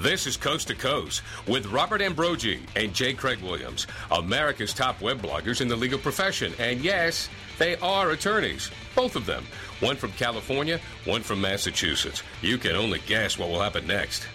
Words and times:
This 0.00 0.26
is 0.26 0.38
Coast 0.38 0.68
to 0.68 0.74
Coast 0.74 1.20
with 1.46 1.66
Robert 1.66 2.00
Ambrogi 2.00 2.62
and 2.74 2.94
J. 2.94 3.12
Craig 3.12 3.38
Williams, 3.42 3.86
America's 4.10 4.72
top 4.72 5.02
web 5.02 5.20
bloggers 5.20 5.60
in 5.60 5.68
the 5.68 5.76
legal 5.76 5.98
profession. 5.98 6.54
And 6.58 6.80
yes, 6.80 7.28
they 7.58 7.76
are 7.80 8.08
attorneys, 8.08 8.70
both 8.94 9.14
of 9.14 9.26
them. 9.26 9.44
One 9.80 9.96
from 9.96 10.12
California, 10.12 10.80
one 11.04 11.20
from 11.20 11.42
Massachusetts. 11.42 12.22
You 12.40 12.56
can 12.56 12.76
only 12.76 13.00
guess 13.00 13.38
what 13.38 13.50
will 13.50 13.60
happen 13.60 13.86
next. 13.86 14.26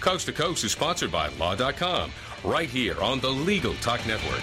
Coast 0.00 0.24
to 0.26 0.32
Coast 0.32 0.64
is 0.64 0.72
sponsored 0.72 1.12
by 1.12 1.28
Law.com, 1.38 2.10
right 2.42 2.70
here 2.70 2.98
on 3.02 3.20
the 3.20 3.28
Legal 3.28 3.74
Talk 3.82 4.06
Network. 4.06 4.40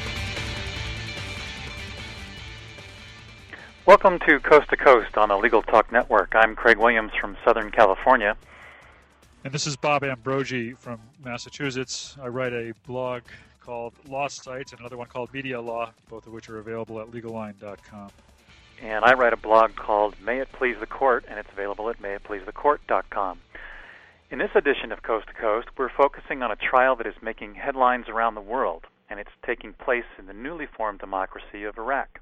Welcome 3.88 4.20
to 4.28 4.40
Coast 4.42 4.70
to 4.70 4.78
Coast 4.78 5.18
on 5.18 5.30
the 5.30 5.38
Legal 5.38 5.64
Talk 5.64 5.92
Network. 5.92 6.36
I'm 6.36 6.56
Craig 6.56 6.78
Williams 6.78 7.14
from 7.20 7.38
Southern 7.44 7.72
California. 7.72 8.38
And 9.48 9.54
this 9.54 9.66
is 9.66 9.78
Bob 9.78 10.04
Ambrogi 10.04 10.74
from 10.74 11.00
Massachusetts. 11.24 12.18
I 12.22 12.28
write 12.28 12.52
a 12.52 12.74
blog 12.86 13.22
called 13.62 13.94
Law 14.06 14.28
Sites 14.28 14.74
and 14.74 14.82
another 14.82 14.98
one 14.98 15.08
called 15.08 15.34
Media 15.34 15.62
Law, 15.62 15.94
both 16.10 16.28
of 16.28 16.34
which 16.34 16.50
are 16.50 16.60
available 16.60 17.00
at 17.00 17.12
legaline.com. 17.12 18.10
And 18.82 19.06
I 19.06 19.14
write 19.14 19.32
a 19.32 19.38
blog 19.38 19.78
called 19.78 20.16
May 20.20 20.40
It 20.42 20.52
Please 20.52 20.76
the 20.82 20.86
Court, 20.86 21.24
and 21.30 21.40
it's 21.40 21.48
available 21.50 21.90
at 21.90 22.02
mayitpleasethecourt.com. 22.02 23.40
In 24.32 24.40
this 24.40 24.52
edition 24.54 24.92
of 24.92 25.02
Coast 25.04 25.28
to 25.28 25.34
Coast, 25.34 25.70
we're 25.78 25.96
focusing 25.96 26.44
on 26.44 26.52
a 26.52 26.58
trial 26.58 26.98
that 26.98 27.08
is 27.08 27.16
making 27.22 27.56
headlines 27.56 28.10
around 28.10 28.36
the 28.36 28.42
world, 28.42 28.84
and 29.10 29.18
it's 29.18 29.32
taking 29.46 29.72
place 29.72 30.04
in 30.20 30.26
the 30.26 30.34
newly 30.34 30.66
formed 30.66 31.00
democracy 31.00 31.64
of 31.64 31.78
Iraq. 31.78 32.20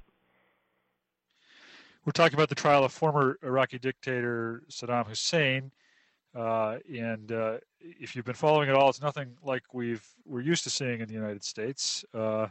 We're 2.04 2.12
talking 2.12 2.36
about 2.36 2.50
the 2.50 2.54
trial 2.54 2.84
of 2.84 2.92
former 2.92 3.36
Iraqi 3.42 3.80
dictator 3.80 4.62
Saddam 4.70 5.08
Hussein. 5.08 5.72
Uh, 6.36 6.78
and 6.94 7.32
uh, 7.32 7.56
if 7.80 8.14
you've 8.14 8.24
been 8.24 8.34
following 8.34 8.68
it 8.68 8.74
all, 8.74 8.90
it's 8.90 9.00
nothing 9.00 9.36
like 9.42 9.62
we've 9.72 10.06
we're 10.26 10.40
used 10.40 10.64
to 10.64 10.70
seeing 10.70 11.00
in 11.00 11.08
the 11.08 11.14
United 11.14 11.42
States. 11.42 12.04
Uh, 12.12 12.48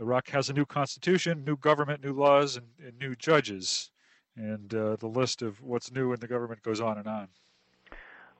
Iraq 0.00 0.28
has 0.30 0.50
a 0.50 0.52
new 0.52 0.66
constitution, 0.66 1.44
new 1.44 1.56
government, 1.56 2.02
new 2.02 2.12
laws, 2.12 2.56
and, 2.56 2.66
and 2.84 2.98
new 2.98 3.14
judges, 3.14 3.90
and 4.36 4.74
uh, 4.74 4.96
the 4.96 5.06
list 5.06 5.42
of 5.42 5.62
what's 5.62 5.92
new 5.92 6.12
in 6.12 6.18
the 6.18 6.26
government 6.26 6.62
goes 6.62 6.80
on 6.80 6.98
and 6.98 7.06
on. 7.06 7.28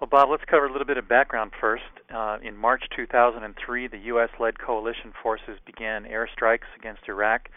Well, 0.01 0.09
Bob, 0.11 0.31
let's 0.31 0.45
cover 0.51 0.67
a 0.67 0.73
little 0.73 0.87
bit 0.87 0.97
of 0.97 1.07
background 1.07 1.53
first. 1.61 1.85
Uh, 2.13 2.39
in 2.43 2.57
March 2.57 2.83
2003, 2.97 3.87
the 3.87 3.99
U.S.-led 3.99 4.59
coalition 4.59 5.13
forces 5.23 5.61
began 5.65 6.05
airstrikes 6.05 6.67
against 6.77 7.03
Iraq 7.07 7.49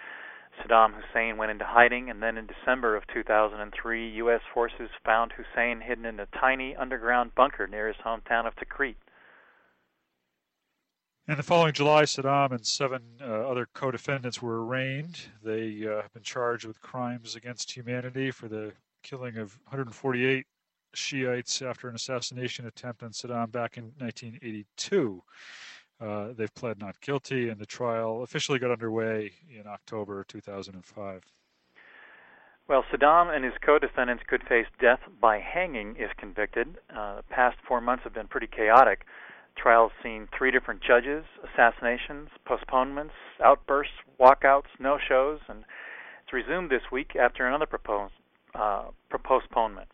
Saddam 0.61 0.93
Hussein 0.93 1.37
went 1.37 1.51
into 1.51 1.65
hiding, 1.65 2.09
and 2.09 2.21
then 2.21 2.37
in 2.37 2.47
December 2.47 2.95
of 2.95 3.03
2003, 3.07 4.09
U.S. 4.15 4.41
forces 4.53 4.89
found 5.03 5.33
Hussein 5.33 5.81
hidden 5.81 6.05
in 6.05 6.19
a 6.19 6.27
tiny 6.27 6.75
underground 6.75 7.35
bunker 7.35 7.67
near 7.67 7.87
his 7.87 7.97
hometown 7.97 8.47
of 8.47 8.55
Tikrit. 8.55 8.95
And 11.27 11.37
the 11.39 11.43
following 11.43 11.73
July, 11.73 12.03
Saddam 12.03 12.51
and 12.51 12.65
seven 12.65 13.01
uh, 13.19 13.25
other 13.25 13.67
co 13.73 13.89
defendants 13.89 14.41
were 14.41 14.63
arraigned. 14.63 15.19
They 15.43 15.83
uh, 15.87 16.03
have 16.03 16.13
been 16.13 16.21
charged 16.21 16.65
with 16.65 16.81
crimes 16.81 17.35
against 17.35 17.71
humanity 17.71 18.29
for 18.29 18.47
the 18.47 18.73
killing 19.01 19.37
of 19.37 19.57
148 19.65 20.45
Shiites 20.93 21.61
after 21.61 21.89
an 21.89 21.95
assassination 21.95 22.67
attempt 22.67 23.03
on 23.03 23.11
Saddam 23.11 23.51
back 23.51 23.77
in 23.77 23.85
1982. 23.97 25.23
Uh, 25.99 26.33
they've 26.37 26.53
pled 26.53 26.79
not 26.79 26.99
guilty, 27.01 27.49
and 27.49 27.59
the 27.59 27.65
trial 27.65 28.23
officially 28.23 28.59
got 28.59 28.71
underway 28.71 29.31
in 29.49 29.65
October 29.65 30.25
2005. 30.27 31.23
Well, 32.67 32.83
Saddam 32.91 33.33
and 33.33 33.45
his 33.45 33.53
co 33.63 33.77
defendants 33.77 34.23
could 34.27 34.41
face 34.43 34.65
death 34.81 34.99
by 35.21 35.39
hanging 35.39 35.95
if 35.97 36.17
convicted. 36.17 36.77
Uh, 36.89 37.17
the 37.17 37.23
past 37.23 37.57
four 37.67 37.79
months 37.79 38.03
have 38.03 38.13
been 38.13 38.27
pretty 38.27 38.47
chaotic. 38.47 39.05
Trials 39.55 39.91
seen 40.03 40.27
three 40.37 40.51
different 40.51 40.81
judges, 40.81 41.23
assassinations, 41.43 42.29
postponements, 42.43 43.13
outbursts, 43.41 43.93
walkouts, 44.19 44.67
no 44.79 44.97
shows, 44.97 45.39
and 45.47 45.63
it's 46.23 46.33
resumed 46.33 46.69
this 46.69 46.91
week 46.91 47.15
after 47.15 47.47
another 47.47 47.67
proposed, 47.67 48.13
uh, 48.55 48.85
postponement. 49.23 49.87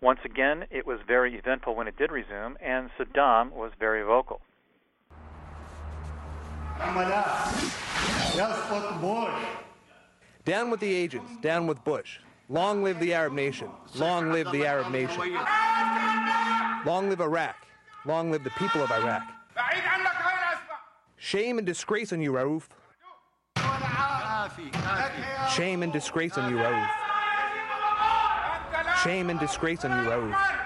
Once 0.00 0.20
again, 0.24 0.64
it 0.70 0.86
was 0.86 1.00
very 1.06 1.36
eventful 1.36 1.74
when 1.74 1.88
it 1.88 1.98
did 1.98 2.12
resume, 2.12 2.56
and 2.62 2.88
Saddam 2.96 3.50
was 3.52 3.72
very 3.78 4.02
vocal. 4.02 4.40
Down 10.44 10.70
with 10.70 10.80
the 10.80 10.94
agents, 10.94 11.30
down 11.42 11.66
with 11.66 11.82
Bush. 11.84 12.18
Long 12.48 12.82
live 12.82 12.98
the 13.00 13.12
Arab 13.12 13.34
nation. 13.34 13.68
Long 13.96 14.32
live 14.32 14.50
the 14.52 14.64
Arab 14.64 14.90
nation. 14.90 15.20
Long 16.86 17.10
live 17.10 17.20
Iraq. 17.20 17.56
Long 18.06 18.30
live 18.30 18.44
the 18.44 18.50
people 18.50 18.82
of 18.82 18.90
Iraq. 18.90 19.22
Shame 21.16 21.58
and 21.58 21.66
disgrace 21.66 22.12
on 22.12 22.22
you, 22.22 22.32
Rauf. 22.32 22.68
Shame 25.50 25.82
and 25.82 25.92
disgrace 25.92 26.38
on 26.38 26.50
you, 26.50 26.56
Rauf. 26.58 26.88
Shame 29.02 29.28
and 29.30 29.38
disgrace 29.38 29.84
on 29.84 29.90
you, 29.90 30.10
Rauf. 30.10 30.57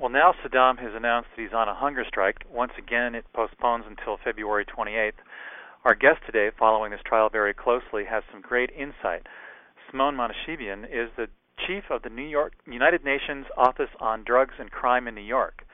Well, 0.00 0.10
now 0.10 0.32
Saddam 0.32 0.78
has 0.78 0.92
announced 0.94 1.30
that 1.34 1.42
he's 1.42 1.52
on 1.52 1.68
a 1.68 1.74
hunger 1.74 2.04
strike. 2.06 2.44
Once 2.48 2.70
again, 2.78 3.16
it 3.16 3.24
postpones 3.34 3.84
until 3.88 4.16
February 4.22 4.64
28th. 4.64 5.18
Our 5.84 5.96
guest 5.96 6.20
today, 6.24 6.50
following 6.56 6.92
this 6.92 7.00
trial 7.04 7.28
very 7.30 7.52
closely, 7.52 8.04
has 8.04 8.22
some 8.30 8.40
great 8.40 8.70
insight. 8.70 9.26
Simone 9.90 10.14
Monasebian 10.14 10.84
is 10.84 11.10
the 11.16 11.26
chief 11.66 11.84
of 11.90 12.02
the 12.02 12.10
New 12.10 12.22
York 12.22 12.52
United 12.64 13.04
Nations 13.04 13.46
Office 13.56 13.90
on 13.98 14.22
Drugs 14.22 14.54
and 14.60 14.70
Crime 14.70 15.08
in 15.08 15.16
New 15.16 15.20
York. 15.20 15.64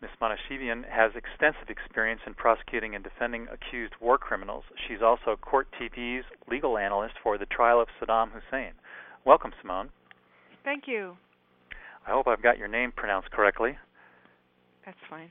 Ms. 0.00 0.10
Monasebian 0.20 0.82
has 0.90 1.12
extensive 1.14 1.70
experience 1.70 2.22
in 2.26 2.34
prosecuting 2.34 2.96
and 2.96 3.04
defending 3.04 3.46
accused 3.46 3.94
war 4.00 4.18
criminals. 4.18 4.64
She's 4.88 5.02
also 5.02 5.36
Court 5.36 5.68
TV's 5.80 6.24
legal 6.50 6.76
analyst 6.76 7.14
for 7.22 7.38
the 7.38 7.46
trial 7.46 7.80
of 7.80 7.86
Saddam 8.00 8.32
Hussein. 8.32 8.72
Welcome, 9.24 9.52
Simone. 9.62 9.90
Thank 10.64 10.88
you. 10.88 11.16
I 12.06 12.10
hope 12.10 12.26
I've 12.26 12.42
got 12.42 12.58
your 12.58 12.68
name 12.68 12.92
pronounced 12.94 13.30
correctly. 13.30 13.78
That's 14.84 14.98
fine. 15.08 15.30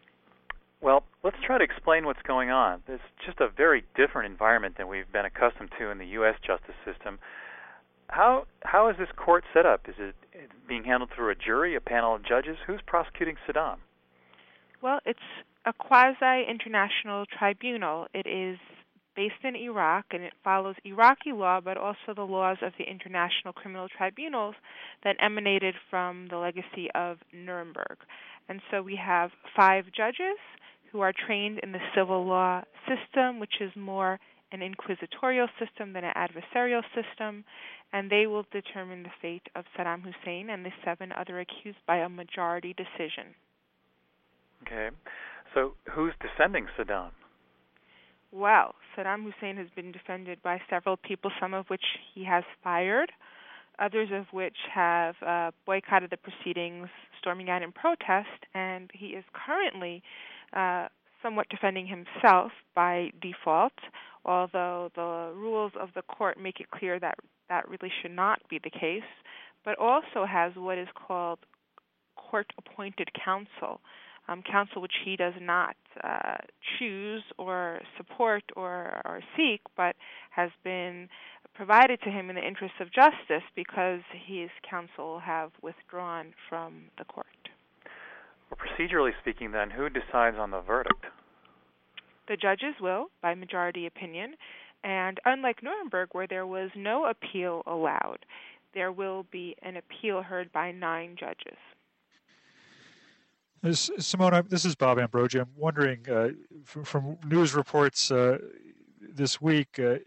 Well, 0.82 1.04
let's 1.24 1.38
try 1.46 1.58
to 1.58 1.64
explain 1.64 2.06
what's 2.06 2.22
going 2.24 2.50
on. 2.50 2.82
It's 2.88 3.04
just 3.24 3.40
a 3.40 3.50
very 3.50 3.84
different 3.96 4.32
environment 4.32 4.78
than 4.78 4.88
we've 4.88 5.12
been 5.12 5.26
accustomed 5.26 5.70
to 5.80 5.92
in 5.92 6.00
the 6.00 6.08
U.S. 6.08 6.36
justice 6.46 6.76
system. 6.84 7.20
How 8.10 8.46
how 8.64 8.90
is 8.90 8.98
this 8.98 9.10
court 9.16 9.44
set 9.54 9.66
up? 9.66 9.88
Is 9.88 9.96
it 10.00 10.16
being 10.68 10.84
handled 10.84 11.12
through 11.16 11.30
a 11.30 11.36
jury, 11.36 11.76
a 11.76 11.82
panel 11.82 12.16
of 12.16 12.26
judges? 12.26 12.58
Who's 12.66 12.82
prosecuting 12.86 13.36
Saddam? 13.48 13.78
Well, 14.82 15.00
it's 15.06 15.20
a 15.66 15.74
quasi 15.74 16.44
international 16.50 17.26
tribunal. 17.38 18.08
It 18.14 18.28
is 18.28 18.58
based 19.16 19.44
in 19.44 19.56
Iraq 19.56 20.06
and 20.12 20.24
it 20.24 20.34
follows 20.44 20.76
Iraqi 20.86 21.32
law 21.32 21.60
but 21.62 21.78
also 21.78 22.14
the 22.16 22.22
laws 22.22 22.58
of 22.62 22.74
the 22.78 22.86
international 22.90 23.54
criminal 23.54 23.88
tribunals 23.90 24.56
that 25.04 25.16
emanated 25.20 25.76
from 25.90 26.28
the 26.30 26.38
legacy 26.38 26.90
of 26.96 27.18
Nuremberg. 27.34 27.98
And 28.50 28.62
so 28.70 28.82
we 28.82 28.96
have 28.96 29.32
five 29.56 29.86
judges 29.96 30.38
who 30.92 31.02
are 31.02 31.14
trained 31.26 31.60
in 31.64 31.72
the 31.72 31.80
civil 31.96 32.26
law 32.26 32.64
system, 32.88 33.40
which 33.40 33.62
is 33.62 33.72
more 33.76 34.20
an 34.52 34.62
inquisitorial 34.62 35.48
system 35.58 35.94
than 35.94 36.04
an 36.04 36.14
adversarial 36.18 36.82
system, 36.94 37.46
and 37.94 38.10
they 38.10 38.28
will 38.28 38.46
determine 38.52 39.04
the 39.04 39.10
fate 39.22 39.48
of 39.56 39.64
Saddam 39.78 40.02
Hussein 40.02 40.50
and 40.50 40.66
the 40.66 40.72
seven 40.84 41.12
other 41.14 41.40
accused 41.40 41.78
by 41.88 41.98
a 41.98 42.10
majority 42.10 42.74
decision. 42.74 43.34
Okay. 44.64 44.90
So 45.54 45.74
who's 45.92 46.14
defending 46.22 46.68
Saddam? 46.78 47.12
Well, 48.32 48.76
Saddam 48.96 49.24
Hussein 49.24 49.58
has 49.58 49.68
been 49.76 49.92
defended 49.92 50.42
by 50.42 50.62
several 50.70 50.96
people, 50.96 51.32
some 51.40 51.54
of 51.54 51.68
which 51.68 51.84
he 52.14 52.24
has 52.24 52.44
fired, 52.64 53.12
others 53.78 54.10
of 54.14 54.26
which 54.32 54.56
have 54.74 55.16
uh, 55.26 55.52
boycotted 55.66 56.12
the 56.12 56.18
proceedings, 56.18 56.88
storming 57.20 57.50
out 57.50 57.62
in 57.62 57.74
protest, 57.74 58.46
and 58.54 58.90
he 58.94 59.08
is 59.08 59.26
currently 59.34 60.02
uh, 60.54 60.88
somewhat 61.22 61.50
defending 61.50 61.88
himself 61.88 62.52
by 62.74 63.12
default, 63.22 63.74
although 64.24 64.90
the 64.96 65.34
rules 65.36 65.74
of 65.80 65.90
the 65.94 66.02
court 66.04 66.40
make 66.40 66.60
it 66.62 66.72
clear 66.72 67.00
that 67.00 67.16
that 67.50 67.68
really 67.68 67.92
should 68.02 68.12
not 68.12 68.40
be 68.50 68.60
the 68.64 68.70
case, 68.70 69.04
but 69.66 69.78
also 69.78 70.26
has 70.26 70.54
what 70.56 70.78
is 70.78 70.88
called 70.96 71.40
court 72.16 72.48
appointed 72.58 73.10
counsel 73.26 73.82
um, 74.28 74.44
counsel 74.50 74.82
which 74.82 74.94
he 75.04 75.16
does 75.16 75.34
not 75.42 75.76
uh, 76.04 76.38
choose 76.78 77.24
or 77.38 77.80
support 77.98 78.44
or, 78.56 79.02
or 79.06 79.22
seek, 79.36 79.62
but 79.76 79.96
has 80.32 80.50
been 80.64 81.10
provided 81.54 82.00
to 82.02 82.10
him 82.10 82.30
in 82.30 82.36
the 82.36 82.48
interests 82.48 82.78
of 82.80 82.88
justice 82.94 83.44
because 83.56 84.02
his 84.26 84.50
counsel 84.70 85.20
have 85.20 85.52
withdrawn 85.62 86.34
from 86.50 86.84
the 86.98 87.04
court. 87.06 87.26
Well, 88.50 88.58
procedurally 88.58 89.12
speaking, 89.22 89.52
then, 89.52 89.70
who 89.70 89.90
decides 89.90 90.38
on 90.38 90.52
the 90.52 90.62
verdict? 90.62 91.06
The 92.28 92.38
judges 92.38 92.76
will, 92.80 93.08
by 93.22 93.36
majority 93.36 93.86
opinion, 93.86 94.36
and 94.84 95.20
unlike 95.26 95.62
Nuremberg, 95.62 96.10
where 96.14 96.28
there 96.28 96.48
was 96.48 96.70
no 96.76 97.06
appeal 97.06 97.62
allowed, 97.66 98.20
there 98.74 98.92
will 98.92 99.26
be 99.32 99.56
an 99.62 99.78
appeal 99.78 100.22
heard 100.22 100.52
by 100.52 100.72
nine 100.72 101.16
judges. 101.20 101.58
Simone, 103.64 104.44
this 104.50 104.66
is 104.66 104.76
Bob 104.76 104.98
Ambrogi. 104.98 105.40
I'm 105.40 105.50
wondering 105.56 106.10
uh, 106.10 106.30
from, 106.66 106.84
from, 106.84 107.18
news 107.28 107.54
reports 107.54 108.10
uh, 108.10 108.40
this 109.00 109.40
week, 109.40 109.78
uh, 109.78 109.98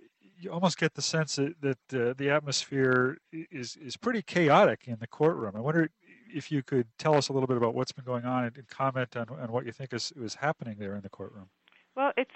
you 0.40 0.50
almost 0.50 0.76
get 0.76 0.94
the 0.94 1.02
sense 1.02 1.36
that, 1.36 1.54
that 1.60 2.08
uh, 2.10 2.14
the 2.16 2.30
atmosphere 2.30 3.18
is 3.32 3.76
is 3.76 3.96
pretty 3.96 4.22
chaotic 4.22 4.82
in 4.86 4.96
the 4.98 5.06
courtroom. 5.06 5.52
I 5.56 5.60
wonder 5.60 5.88
if 6.34 6.50
you 6.50 6.64
could 6.64 6.88
tell 6.98 7.14
us 7.14 7.28
a 7.28 7.32
little 7.32 7.46
bit 7.46 7.56
about 7.56 7.74
what's 7.74 7.92
been 7.92 8.04
going 8.04 8.24
on 8.24 8.44
and, 8.44 8.56
and 8.56 8.68
comment 8.68 9.16
on, 9.16 9.28
on 9.28 9.52
what 9.52 9.64
you 9.64 9.72
think 9.72 9.92
is, 9.92 10.12
is 10.16 10.34
happening 10.34 10.76
there 10.80 10.96
in 10.96 11.02
the 11.02 11.08
courtroom. 11.08 11.48
Well, 11.94 12.10
it's 12.16 12.30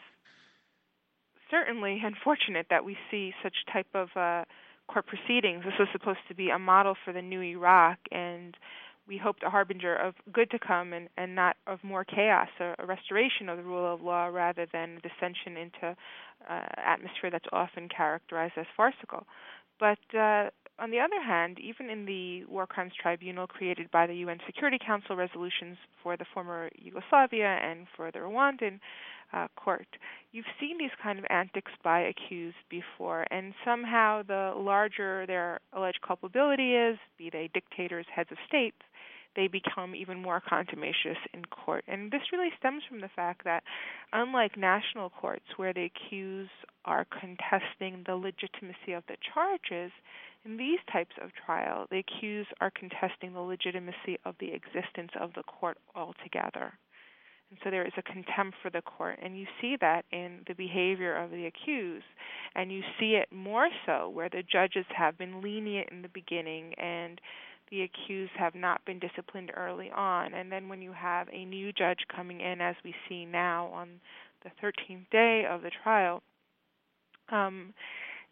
certainly 1.50 2.00
unfortunate 2.04 2.66
that 2.70 2.84
we 2.84 2.96
see 3.10 3.32
such 3.42 3.56
type 3.72 3.88
of 3.92 4.10
uh, 4.14 4.44
court 4.86 5.06
proceedings. 5.06 5.64
This 5.64 5.74
was 5.80 5.88
supposed 5.90 6.20
to 6.28 6.34
be 6.34 6.50
a 6.50 6.58
model 6.60 6.94
for 7.04 7.12
the 7.12 7.22
new 7.22 7.42
Iraq, 7.42 7.98
and 8.12 8.56
we 9.08 9.18
hoped 9.18 9.42
a 9.42 9.50
harbinger 9.50 9.96
of 9.96 10.14
good 10.32 10.50
to 10.50 10.58
come 10.58 10.92
and, 10.92 11.08
and 11.16 11.34
not 11.34 11.56
of 11.66 11.82
more 11.82 12.04
chaos, 12.04 12.48
a, 12.60 12.74
a 12.78 12.86
restoration 12.86 13.48
of 13.48 13.56
the 13.56 13.64
rule 13.64 13.92
of 13.92 14.02
law 14.02 14.26
rather 14.26 14.66
than 14.72 15.00
dissension 15.02 15.56
into 15.56 15.96
uh, 16.48 16.64
atmosphere 16.76 17.30
that's 17.30 17.46
often 17.52 17.88
characterized 17.88 18.54
as 18.56 18.66
farcical. 18.76 19.26
But 19.80 19.98
uh, 20.14 20.50
on 20.78 20.90
the 20.90 21.00
other 21.00 21.20
hand, 21.24 21.58
even 21.58 21.88
in 21.88 22.04
the 22.04 22.44
War 22.44 22.66
Crimes 22.66 22.92
Tribunal 23.00 23.46
created 23.46 23.90
by 23.90 24.06
the 24.06 24.14
UN 24.16 24.38
Security 24.46 24.78
Council 24.84 25.16
resolutions 25.16 25.76
for 26.02 26.16
the 26.16 26.24
former 26.32 26.68
Yugoslavia 26.76 27.58
and 27.62 27.86
for 27.96 28.10
the 28.10 28.18
Rwandan 28.18 28.78
uh, 29.32 29.48
court, 29.56 29.86
you've 30.32 30.46
seen 30.60 30.78
these 30.78 30.90
kind 31.02 31.18
of 31.18 31.24
antics 31.30 31.72
by 31.82 32.00
accused 32.00 32.56
before, 32.70 33.26
and 33.30 33.54
somehow 33.64 34.22
the 34.22 34.52
larger 34.56 35.26
their 35.26 35.60
alleged 35.72 36.00
culpability 36.06 36.74
is, 36.74 36.98
be 37.18 37.30
they 37.30 37.50
dictators, 37.52 38.06
heads 38.14 38.30
of 38.32 38.38
states, 38.46 38.78
they 39.38 39.46
become 39.46 39.94
even 39.94 40.20
more 40.20 40.42
contumacious 40.46 41.16
in 41.32 41.44
court. 41.44 41.84
And 41.86 42.10
this 42.10 42.32
really 42.32 42.50
stems 42.58 42.82
from 42.88 43.00
the 43.00 43.08
fact 43.14 43.44
that, 43.44 43.62
unlike 44.12 44.56
national 44.56 45.10
courts, 45.10 45.44
where 45.56 45.72
the 45.72 45.84
accused 45.84 46.50
are 46.84 47.06
contesting 47.06 48.02
the 48.04 48.16
legitimacy 48.16 48.94
of 48.94 49.04
the 49.06 49.16
charges, 49.32 49.92
in 50.44 50.56
these 50.56 50.80
types 50.92 51.14
of 51.22 51.30
trial, 51.46 51.86
the 51.88 52.00
accused 52.00 52.48
are 52.60 52.72
contesting 52.72 53.32
the 53.32 53.40
legitimacy 53.40 54.18
of 54.24 54.34
the 54.40 54.50
existence 54.52 55.12
of 55.20 55.30
the 55.34 55.44
court 55.44 55.78
altogether. 55.94 56.72
And 57.50 57.60
so 57.62 57.70
there 57.70 57.86
is 57.86 57.92
a 57.96 58.02
contempt 58.02 58.56
for 58.60 58.70
the 58.70 58.82
court. 58.82 59.20
And 59.22 59.38
you 59.38 59.46
see 59.60 59.76
that 59.80 60.04
in 60.10 60.40
the 60.48 60.54
behavior 60.54 61.16
of 61.16 61.30
the 61.30 61.46
accused. 61.46 62.04
And 62.56 62.72
you 62.72 62.82
see 62.98 63.14
it 63.14 63.28
more 63.32 63.68
so 63.86 64.08
where 64.08 64.28
the 64.28 64.42
judges 64.42 64.84
have 64.96 65.16
been 65.16 65.40
lenient 65.40 65.90
in 65.90 66.02
the 66.02 66.08
beginning 66.08 66.74
and 66.74 67.20
the 67.70 67.82
accused 67.82 68.32
have 68.36 68.54
not 68.54 68.84
been 68.84 68.98
disciplined 68.98 69.52
early 69.56 69.90
on. 69.90 70.34
And 70.34 70.50
then 70.50 70.68
when 70.68 70.82
you 70.82 70.92
have 70.92 71.28
a 71.32 71.44
new 71.44 71.72
judge 71.72 72.00
coming 72.14 72.40
in, 72.40 72.60
as 72.60 72.76
we 72.84 72.94
see 73.08 73.24
now 73.24 73.66
on 73.68 74.00
the 74.42 74.50
13th 74.62 75.10
day 75.10 75.44
of 75.48 75.62
the 75.62 75.70
trial, 75.82 76.22
um, 77.30 77.74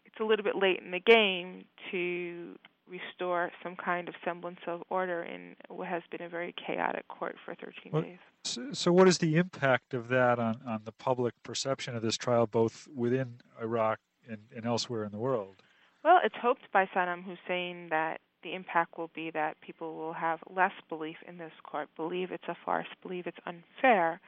it's 0.04 0.20
a 0.20 0.24
little 0.24 0.44
bit 0.44 0.56
late 0.56 0.80
in 0.84 0.90
the 0.90 1.00
game 1.00 1.64
to 1.90 2.56
restore 2.88 3.50
some 3.62 3.76
kind 3.76 4.08
of 4.08 4.14
semblance 4.24 4.60
of 4.66 4.82
order 4.90 5.24
in 5.24 5.56
what 5.68 5.88
has 5.88 6.02
been 6.10 6.22
a 6.22 6.28
very 6.28 6.54
chaotic 6.54 7.06
court 7.08 7.36
for 7.44 7.54
13 7.54 7.92
well, 7.92 8.02
days. 8.02 8.18
So, 8.44 8.68
so, 8.72 8.92
what 8.92 9.08
is 9.08 9.18
the 9.18 9.36
impact 9.36 9.92
of 9.92 10.08
that 10.08 10.38
on, 10.38 10.60
on 10.66 10.82
the 10.84 10.92
public 10.92 11.34
perception 11.42 11.96
of 11.96 12.02
this 12.02 12.16
trial, 12.16 12.46
both 12.46 12.86
within 12.94 13.40
Iraq 13.60 13.98
and, 14.28 14.38
and 14.54 14.64
elsewhere 14.64 15.02
in 15.02 15.10
the 15.10 15.18
world? 15.18 15.62
Well, 16.04 16.20
it's 16.22 16.36
hoped 16.40 16.70
by 16.72 16.86
Saddam 16.94 17.24
Hussein 17.24 17.88
that 17.90 18.20
the 18.46 18.54
impact 18.54 18.96
will 18.96 19.10
be 19.14 19.31
that 19.32 19.60
people 19.60 19.96
will 19.96 20.12
have 20.12 20.38
less 20.54 20.72
belief 20.88 21.16
in 21.26 21.37
this 21.37 21.52
court, 21.64 21.88
believe 21.96 22.31
it's 22.31 22.48
a 22.48 22.56
farce, 22.64 22.87
believe 23.02 23.26
it's 23.26 23.38
unfair, 23.44 24.20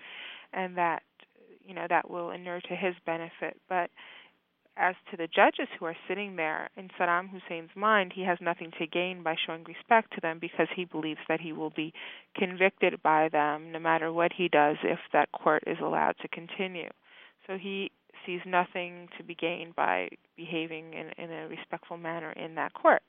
and 0.53 0.77
that 0.77 1.03
you 1.65 1.75
know 1.75 1.87
that 1.89 2.11
will 2.11 2.31
inure 2.31 2.61
to 2.61 2.75
his 2.75 2.95
benefit. 3.07 3.57
But 3.69 3.91
as 4.77 4.95
to 5.11 5.17
the 5.17 5.29
judges 5.29 5.69
who 5.79 5.87
are 5.87 5.97
sitting 6.09 6.37
there, 6.37 6.69
in 6.77 6.89
Saddam 6.99 7.29
Hussein's 7.31 7.71
mind, 7.75 8.13
he 8.15 8.23
has 8.25 8.39
nothing 8.41 8.73
to 8.79 8.87
gain 8.87 9.23
by 9.23 9.37
showing 9.47 9.65
respect 9.65 10.15
to 10.15 10.21
them 10.21 10.39
because 10.41 10.69
he 10.75 10.85
believes 10.85 11.21
that 11.29 11.41
he 11.41 11.53
will 11.53 11.71
be 11.71 11.93
convicted 12.37 13.03
by 13.03 13.29
them 13.29 13.73
no 13.73 13.79
matter 13.79 14.13
what 14.13 14.33
he 14.37 14.49
does 14.49 14.77
if 14.83 14.99
that 15.13 15.31
court 15.33 15.63
is 15.67 15.79
allowed 15.83 16.15
to 16.23 16.29
continue. 16.29 16.89
So 17.47 17.59
he 17.59 17.91
sees 18.25 18.41
nothing 18.47 19.09
to 19.17 19.25
be 19.25 19.35
gained 19.35 19.75
by 19.75 20.09
behaving 20.37 20.95
in, 20.95 21.11
in 21.23 21.31
a 21.31 21.49
respectful 21.49 21.97
manner 21.97 22.33
in 22.33 22.55
that 22.55 22.75
court. 22.75 23.03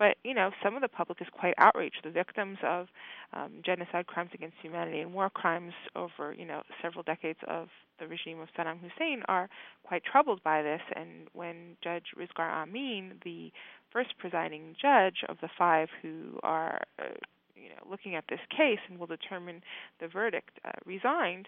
But 0.00 0.16
you 0.24 0.32
know, 0.32 0.50
some 0.64 0.76
of 0.76 0.80
the 0.82 0.88
public 0.88 1.20
is 1.20 1.28
quite 1.30 1.52
outraged. 1.58 2.00
The 2.02 2.10
victims 2.10 2.56
of 2.64 2.88
um, 3.34 3.60
genocide, 3.64 4.06
crimes 4.06 4.30
against 4.32 4.56
humanity, 4.62 5.00
and 5.00 5.12
war 5.12 5.28
crimes 5.28 5.74
over 5.94 6.32
you 6.32 6.46
know 6.46 6.62
several 6.82 7.04
decades 7.04 7.38
of 7.46 7.68
the 8.00 8.08
regime 8.08 8.40
of 8.40 8.48
Saddam 8.58 8.78
Hussein 8.80 9.22
are 9.28 9.50
quite 9.84 10.02
troubled 10.02 10.42
by 10.42 10.62
this. 10.62 10.80
And 10.96 11.28
when 11.34 11.76
Judge 11.84 12.06
Rizgar 12.18 12.50
Amin, 12.50 13.20
the 13.24 13.52
first 13.92 14.16
presiding 14.18 14.74
judge 14.80 15.22
of 15.28 15.36
the 15.42 15.50
five 15.58 15.90
who 16.00 16.40
are 16.42 16.80
uh, 16.98 17.12
you 17.54 17.68
know 17.68 17.90
looking 17.90 18.14
at 18.14 18.24
this 18.30 18.40
case 18.48 18.80
and 18.88 18.98
will 18.98 19.06
determine 19.06 19.62
the 20.00 20.08
verdict, 20.08 20.58
uh, 20.64 20.72
resigned 20.86 21.46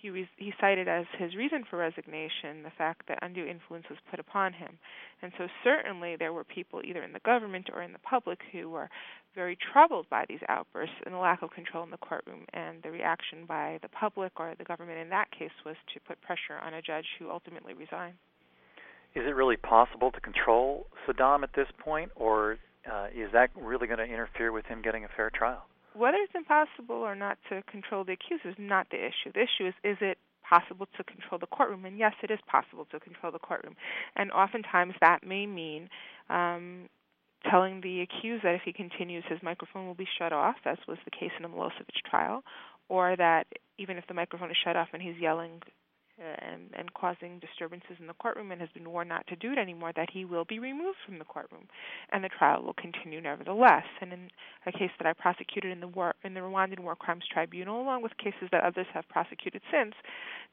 he, 0.00 0.10
re- 0.10 0.28
he 0.36 0.52
cited 0.60 0.88
as 0.88 1.06
his 1.18 1.34
reason 1.34 1.64
for 1.68 1.78
resignation 1.78 2.62
the 2.62 2.72
fact 2.76 3.08
that 3.08 3.18
undue 3.22 3.44
influence 3.44 3.86
was 3.90 3.98
put 4.10 4.20
upon 4.20 4.52
him. 4.52 4.78
And 5.22 5.32
so, 5.36 5.46
certainly, 5.64 6.16
there 6.16 6.32
were 6.32 6.44
people 6.44 6.80
either 6.84 7.02
in 7.02 7.12
the 7.12 7.20
government 7.20 7.68
or 7.72 7.82
in 7.82 7.92
the 7.92 7.98
public 7.98 8.38
who 8.52 8.70
were 8.70 8.88
very 9.34 9.56
troubled 9.72 10.06
by 10.10 10.24
these 10.28 10.40
outbursts 10.48 10.96
and 11.04 11.14
the 11.14 11.18
lack 11.18 11.42
of 11.42 11.50
control 11.50 11.84
in 11.84 11.90
the 11.90 11.96
courtroom. 11.98 12.44
And 12.52 12.82
the 12.82 12.90
reaction 12.90 13.44
by 13.46 13.78
the 13.82 13.88
public 13.88 14.32
or 14.38 14.54
the 14.58 14.64
government 14.64 14.98
in 14.98 15.08
that 15.10 15.30
case 15.30 15.50
was 15.64 15.76
to 15.94 16.00
put 16.00 16.20
pressure 16.22 16.58
on 16.64 16.74
a 16.74 16.82
judge 16.82 17.06
who 17.18 17.30
ultimately 17.30 17.74
resigned. 17.74 18.14
Is 19.14 19.24
it 19.26 19.34
really 19.34 19.56
possible 19.56 20.10
to 20.10 20.20
control 20.20 20.86
Saddam 21.06 21.42
at 21.42 21.50
this 21.54 21.68
point, 21.78 22.10
or 22.14 22.58
uh, 22.90 23.06
is 23.14 23.30
that 23.32 23.50
really 23.56 23.86
going 23.86 23.98
to 23.98 24.04
interfere 24.04 24.52
with 24.52 24.66
him 24.66 24.82
getting 24.82 25.04
a 25.04 25.08
fair 25.16 25.30
trial? 25.30 25.67
Whether 25.98 26.16
it's 26.18 26.32
impossible 26.34 26.96
or 26.96 27.14
not 27.14 27.38
to 27.50 27.62
control 27.62 28.04
the 28.04 28.12
accused 28.12 28.46
is 28.46 28.54
not 28.58 28.86
the 28.90 28.96
issue. 28.96 29.32
The 29.34 29.42
issue 29.42 29.68
is 29.68 29.74
is 29.84 29.98
it 30.00 30.18
possible 30.48 30.86
to 30.96 31.04
control 31.04 31.38
the 31.38 31.46
courtroom? 31.46 31.84
And 31.84 31.98
yes, 31.98 32.14
it 32.22 32.30
is 32.30 32.38
possible 32.46 32.86
to 32.90 33.00
control 33.00 33.32
the 33.32 33.38
courtroom. 33.38 33.76
And 34.16 34.32
oftentimes 34.32 34.94
that 35.00 35.26
may 35.26 35.46
mean 35.46 35.88
um, 36.30 36.88
telling 37.50 37.80
the 37.80 38.00
accused 38.00 38.44
that 38.44 38.54
if 38.54 38.62
he 38.64 38.72
continues, 38.72 39.24
his 39.28 39.42
microphone 39.42 39.86
will 39.86 39.94
be 39.94 40.08
shut 40.18 40.32
off, 40.32 40.56
as 40.64 40.78
was 40.86 40.98
the 41.04 41.10
case 41.10 41.30
in 41.36 41.42
the 41.42 41.48
Milosevic 41.48 42.00
trial, 42.08 42.42
or 42.88 43.16
that 43.16 43.46
even 43.78 43.96
if 43.96 44.06
the 44.06 44.14
microphone 44.14 44.50
is 44.50 44.56
shut 44.64 44.76
off 44.76 44.88
and 44.92 45.02
he's 45.02 45.16
yelling 45.20 45.60
and, 46.18 46.70
and 46.76 46.92
causing 46.94 47.38
disturbances 47.38 47.96
in 48.00 48.06
the 48.06 48.14
courtroom 48.14 48.50
and 48.50 48.60
has 48.60 48.70
been 48.74 48.90
warned 48.90 49.08
not 49.08 49.26
to 49.28 49.36
do 49.36 49.52
it 49.52 49.58
anymore, 49.58 49.92
that 49.94 50.10
he 50.12 50.24
will 50.24 50.44
be 50.44 50.58
removed 50.58 50.98
from 51.06 51.18
the 51.18 51.24
courtroom, 51.24 51.66
and 52.12 52.24
the 52.24 52.28
trial 52.28 52.62
will 52.62 52.74
continue 52.74 53.20
nevertheless. 53.20 53.84
And 54.00 54.12
in 54.12 54.30
a 54.66 54.72
case 54.72 54.90
that 54.98 55.06
I 55.06 55.12
prosecuted 55.12 55.70
in 55.70 55.80
the 55.80 55.88
war 55.88 56.14
in 56.24 56.34
the 56.34 56.40
Rwandan 56.40 56.80
War 56.80 56.96
Crimes 56.96 57.24
Tribunal, 57.32 57.80
along 57.80 58.02
with 58.02 58.16
cases 58.18 58.48
that 58.52 58.64
others 58.64 58.86
have 58.92 59.08
prosecuted 59.08 59.62
since, 59.70 59.94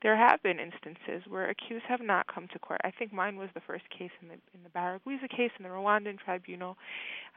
there 0.03 0.15
have 0.15 0.43
been 0.43 0.59
instances 0.59 1.23
where 1.27 1.49
accused 1.49 1.85
have 1.87 2.01
not 2.01 2.27
come 2.27 2.47
to 2.53 2.59
court. 2.59 2.81
I 2.83 2.91
think 2.91 3.13
mine 3.13 3.37
was 3.37 3.49
the 3.53 3.61
first 3.61 3.85
case 3.89 4.11
in 4.21 4.27
the 4.27 4.35
in 4.53 4.61
the 4.63 4.69
Barayagwiza 4.69 5.29
case 5.29 5.51
in 5.57 5.63
the 5.63 5.69
Rwandan 5.69 6.19
tribunal. 6.19 6.77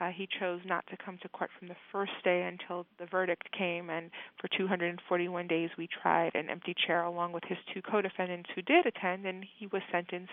Uh, 0.01 0.11
he 0.11 0.29
chose 0.39 0.61
not 0.65 0.87
to 0.89 0.97
come 0.97 1.19
to 1.23 1.29
court 1.29 1.51
from 1.59 1.69
the 1.69 1.77
first 1.91 2.13
day 2.25 2.43
until 2.43 2.87
the 2.99 3.07
verdict 3.07 3.49
came, 3.57 3.91
and 3.91 4.11
for 4.41 4.49
241 4.57 5.47
days 5.49 5.71
we 5.79 5.89
tried 6.03 6.35
an 6.35 6.49
empty 6.51 6.75
chair 6.87 7.03
along 7.03 7.33
with 7.33 7.43
his 7.49 7.59
two 7.73 7.83
co-defendants 7.83 8.18
who 8.55 8.63
did 8.63 8.87
attend, 8.87 9.27
and 9.27 9.45
he 9.59 9.67
was 9.67 9.83
sentenced 9.93 10.33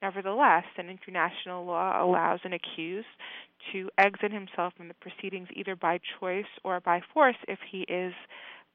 nevertheless. 0.00 0.64
And 0.76 0.88
international 0.88 1.64
law 1.64 2.04
allows 2.04 2.40
an 2.44 2.52
accused 2.52 3.06
to 3.72 3.90
exit 3.98 4.32
himself 4.32 4.74
from 4.76 4.88
the 4.88 4.94
proceedings 4.94 5.48
either 5.54 5.74
by 5.74 5.98
choice 6.20 6.46
or 6.64 6.80
by 6.80 7.00
force 7.12 7.36
if 7.48 7.58
he 7.70 7.80
is 7.82 8.14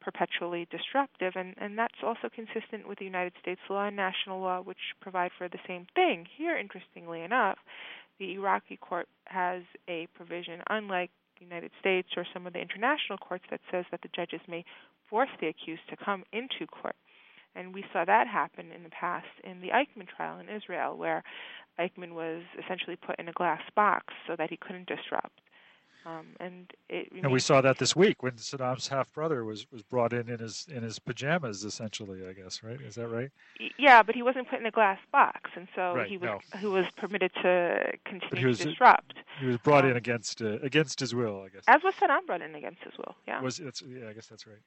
perpetually 0.01 0.67
disruptive, 0.69 1.33
and, 1.35 1.55
and 1.57 1.77
that's 1.77 2.03
also 2.03 2.29
consistent 2.33 2.87
with 2.87 2.99
the 2.99 3.05
United 3.05 3.33
States 3.41 3.61
law 3.69 3.87
and 3.87 3.95
national 3.95 4.41
law, 4.41 4.61
which 4.61 4.77
provide 4.99 5.31
for 5.37 5.47
the 5.47 5.59
same 5.65 5.87
thing. 5.95 6.25
Here, 6.37 6.57
interestingly 6.57 7.21
enough, 7.21 7.57
the 8.19 8.33
Iraqi 8.33 8.77
court 8.77 9.07
has 9.25 9.63
a 9.87 10.07
provision, 10.13 10.61
unlike 10.69 11.09
the 11.39 11.45
United 11.45 11.71
States 11.79 12.09
or 12.17 12.25
some 12.33 12.45
of 12.45 12.53
the 12.53 12.59
international 12.59 13.17
courts, 13.17 13.45
that 13.49 13.61
says 13.71 13.85
that 13.91 14.01
the 14.01 14.09
judges 14.13 14.41
may 14.47 14.65
force 15.09 15.29
the 15.39 15.47
accused 15.47 15.87
to 15.89 15.95
come 15.95 16.23
into 16.33 16.67
court. 16.67 16.95
And 17.55 17.73
we 17.73 17.85
saw 17.93 18.05
that 18.05 18.27
happen 18.27 18.71
in 18.71 18.83
the 18.83 18.89
past 18.89 19.27
in 19.43 19.61
the 19.61 19.69
Eichmann 19.69 20.07
trial 20.07 20.39
in 20.39 20.49
Israel, 20.49 20.97
where 20.97 21.23
Eichmann 21.79 22.13
was 22.13 22.41
essentially 22.63 22.95
put 22.95 23.17
in 23.19 23.29
a 23.29 23.33
glass 23.33 23.61
box 23.75 24.13
so 24.27 24.35
that 24.35 24.49
he 24.49 24.57
couldn't 24.57 24.87
disrupt. 24.87 25.39
Um, 26.05 26.27
and 26.39 26.73
it 26.89 27.09
and 27.13 27.31
we 27.31 27.39
saw 27.39 27.61
that 27.61 27.77
this 27.77 27.95
week 27.95 28.21
when 28.23 28.33
Saddam's 28.33 28.89
half 28.89 29.13
brother 29.13 29.45
was, 29.45 29.65
was 29.71 29.83
brought 29.83 30.11
in 30.11 30.27
in 30.27 30.39
his 30.39 30.67
in 30.69 30.83
his 30.83 30.99
pajamas, 30.99 31.63
essentially. 31.63 32.27
I 32.27 32.33
guess, 32.33 32.61
right? 32.61 32.79
Is 32.81 32.95
that 32.95 33.07
right? 33.07 33.29
Yeah, 33.77 34.03
but 34.03 34.13
he 34.13 34.21
wasn't 34.21 34.49
put 34.49 34.59
in 34.59 34.65
a 34.65 34.71
glass 34.71 34.99
box, 35.13 35.51
and 35.55 35.67
so 35.73 35.95
right, 35.95 36.07
he 36.07 36.17
was 36.17 36.41
no. 36.53 36.59
he 36.59 36.65
was 36.65 36.85
permitted 36.97 37.31
to 37.41 37.93
continue 38.05 38.47
was, 38.47 38.59
to 38.59 38.65
disrupt. 38.65 39.13
He 39.39 39.45
was 39.45 39.57
brought 39.59 39.85
um, 39.85 39.91
in 39.91 39.97
against 39.97 40.41
uh, 40.41 40.59
against 40.61 40.99
his 40.99 41.15
will, 41.15 41.41
I 41.41 41.49
guess. 41.49 41.63
As 41.67 41.81
was 41.83 41.93
Saddam 41.95 42.25
brought 42.25 42.41
in 42.41 42.53
against 42.53 42.83
his 42.83 42.93
will. 42.97 43.15
Yeah. 43.25 43.41
Was 43.41 43.59
it's 43.59 43.81
yeah, 43.81 44.09
I 44.09 44.13
guess 44.13 44.27
that's 44.27 44.45
right. 44.45 44.59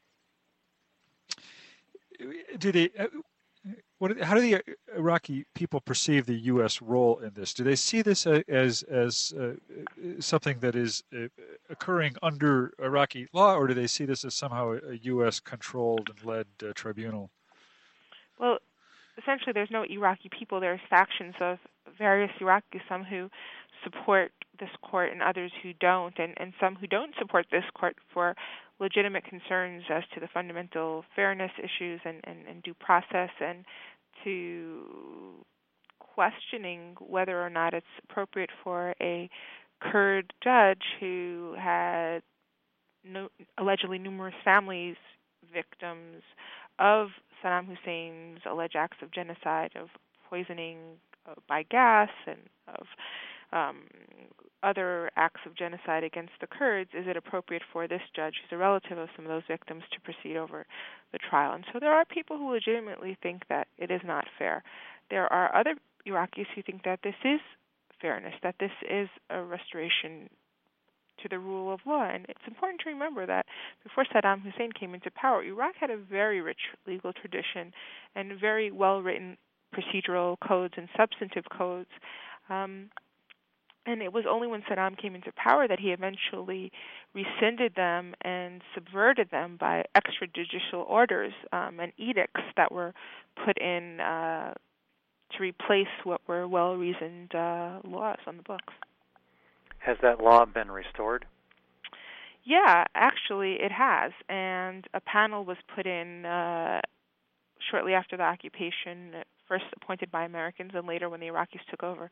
Do 2.58 2.72
they? 2.72 2.90
Uh, 2.98 3.06
what, 3.98 4.20
how 4.20 4.34
do 4.34 4.40
the 4.40 4.62
Iraqi 4.96 5.44
people 5.54 5.80
perceive 5.80 6.26
the 6.26 6.36
U.S. 6.52 6.80
role 6.80 7.18
in 7.18 7.32
this? 7.34 7.52
Do 7.54 7.64
they 7.64 7.74
see 7.74 8.02
this 8.02 8.26
as 8.26 8.82
as 8.84 9.34
uh, 9.38 9.54
something 10.20 10.60
that 10.60 10.76
is 10.76 11.02
uh, 11.14 11.26
occurring 11.70 12.14
under 12.22 12.72
Iraqi 12.78 13.28
law, 13.32 13.56
or 13.56 13.66
do 13.66 13.74
they 13.74 13.86
see 13.86 14.04
this 14.04 14.24
as 14.24 14.34
somehow 14.34 14.78
a 14.88 14.96
U.S. 15.02 15.40
controlled 15.40 16.10
and 16.10 16.24
led 16.24 16.46
uh, 16.62 16.72
tribunal? 16.74 17.30
Well, 18.38 18.58
essentially, 19.18 19.52
there's 19.52 19.70
no 19.70 19.84
Iraqi 19.88 20.28
people. 20.28 20.60
There's 20.60 20.80
factions 20.88 21.34
of 21.40 21.58
various 21.98 22.30
Iraqis, 22.40 22.82
some 22.88 23.04
who 23.04 23.30
support 23.82 24.32
this 24.58 24.70
court 24.82 25.12
and 25.12 25.22
others 25.22 25.52
who 25.62 25.72
don't, 25.80 26.18
and, 26.18 26.34
and 26.36 26.52
some 26.60 26.76
who 26.76 26.86
don't 26.86 27.14
support 27.18 27.46
this 27.50 27.64
court 27.74 27.96
for 28.12 28.34
legitimate 28.78 29.24
concerns 29.24 29.84
as 29.90 30.02
to 30.14 30.20
the 30.20 30.28
fundamental 30.32 31.04
fairness 31.14 31.50
issues 31.58 32.00
and, 32.04 32.20
and, 32.24 32.46
and 32.48 32.62
due 32.62 32.74
process 32.74 33.30
and 33.40 33.64
to 34.24 34.82
questioning 35.98 36.94
whether 37.00 37.42
or 37.42 37.50
not 37.50 37.74
it's 37.74 37.86
appropriate 38.04 38.50
for 38.62 38.94
a 39.00 39.28
Kurd 39.80 40.32
judge 40.42 40.82
who 41.00 41.54
had 41.58 42.22
no, 43.04 43.28
allegedly 43.58 43.98
numerous 43.98 44.34
families 44.42 44.96
victims 45.52 46.22
of 46.78 47.08
Saddam 47.42 47.66
Hussein's 47.68 48.40
alleged 48.50 48.76
acts 48.76 48.96
of 49.02 49.10
genocide, 49.10 49.72
of 49.76 49.88
poisoning 50.28 50.78
uh, 51.28 51.34
by 51.48 51.62
gas, 51.64 52.08
and 52.26 52.40
of 52.68 52.86
um, 53.52 53.82
other 54.66 55.10
acts 55.16 55.40
of 55.46 55.54
genocide 55.54 56.02
against 56.02 56.32
the 56.40 56.46
Kurds, 56.46 56.90
is 56.92 57.06
it 57.06 57.16
appropriate 57.16 57.62
for 57.72 57.86
this 57.86 58.02
judge, 58.14 58.34
who's 58.42 58.56
a 58.56 58.58
relative 58.58 58.98
of 58.98 59.08
some 59.14 59.24
of 59.24 59.30
those 59.30 59.46
victims, 59.48 59.84
to 59.92 60.00
proceed 60.00 60.36
over 60.36 60.66
the 61.12 61.18
trial? 61.18 61.52
And 61.54 61.64
so 61.72 61.78
there 61.78 61.92
are 61.92 62.04
people 62.04 62.36
who 62.36 62.50
legitimately 62.50 63.16
think 63.22 63.42
that 63.48 63.68
it 63.78 63.90
is 63.90 64.00
not 64.04 64.24
fair. 64.38 64.62
There 65.10 65.32
are 65.32 65.54
other 65.54 65.76
Iraqis 66.06 66.46
who 66.54 66.62
think 66.62 66.82
that 66.84 67.00
this 67.04 67.14
is 67.24 67.40
fairness, 68.00 68.34
that 68.42 68.56
this 68.58 68.72
is 68.90 69.08
a 69.30 69.42
restoration 69.42 70.28
to 71.22 71.28
the 71.28 71.38
rule 71.38 71.72
of 71.72 71.80
law. 71.86 72.02
And 72.02 72.26
it's 72.28 72.46
important 72.46 72.80
to 72.82 72.90
remember 72.90 73.24
that 73.26 73.46
before 73.82 74.04
Saddam 74.04 74.42
Hussein 74.42 74.72
came 74.72 74.94
into 74.94 75.10
power, 75.10 75.42
Iraq 75.42 75.74
had 75.80 75.90
a 75.90 75.96
very 75.96 76.40
rich 76.40 76.60
legal 76.86 77.12
tradition 77.12 77.72
and 78.14 78.38
very 78.38 78.70
well 78.70 79.00
written 79.00 79.36
procedural 79.74 80.36
codes 80.46 80.74
and 80.76 80.88
substantive 80.96 81.44
codes. 81.56 81.90
Um, 82.48 82.90
and 83.86 84.02
it 84.02 84.12
was 84.12 84.24
only 84.28 84.48
when 84.48 84.62
Saddam 84.62 85.00
came 85.00 85.14
into 85.14 85.32
power 85.32 85.68
that 85.68 85.78
he 85.78 85.90
eventually 85.90 86.72
rescinded 87.14 87.74
them 87.76 88.14
and 88.22 88.60
subverted 88.74 89.30
them 89.30 89.56
by 89.58 89.84
extrajudicial 89.96 90.84
orders 90.88 91.32
um, 91.52 91.78
and 91.80 91.92
edicts 91.96 92.42
that 92.56 92.72
were 92.72 92.92
put 93.44 93.56
in 93.58 94.00
uh, 94.00 94.52
to 95.32 95.42
replace 95.42 95.86
what 96.04 96.20
were 96.26 96.46
well 96.48 96.74
reasoned 96.76 97.34
uh, 97.34 97.78
laws 97.84 98.18
on 98.26 98.36
the 98.36 98.42
books. 98.42 98.74
Has 99.78 99.96
that 100.02 100.20
law 100.20 100.44
been 100.44 100.70
restored? 100.70 101.24
Yeah, 102.44 102.84
actually, 102.94 103.54
it 103.54 103.72
has. 103.72 104.12
And 104.28 104.86
a 104.94 105.00
panel 105.00 105.44
was 105.44 105.56
put 105.74 105.86
in 105.86 106.24
uh, 106.24 106.80
shortly 107.70 107.94
after 107.94 108.16
the 108.16 108.22
occupation, 108.22 109.14
first 109.48 109.64
appointed 109.80 110.10
by 110.10 110.24
Americans 110.24 110.72
and 110.74 110.86
later 110.86 111.08
when 111.08 111.20
the 111.20 111.26
Iraqis 111.26 111.60
took 111.70 111.82
over, 111.82 112.10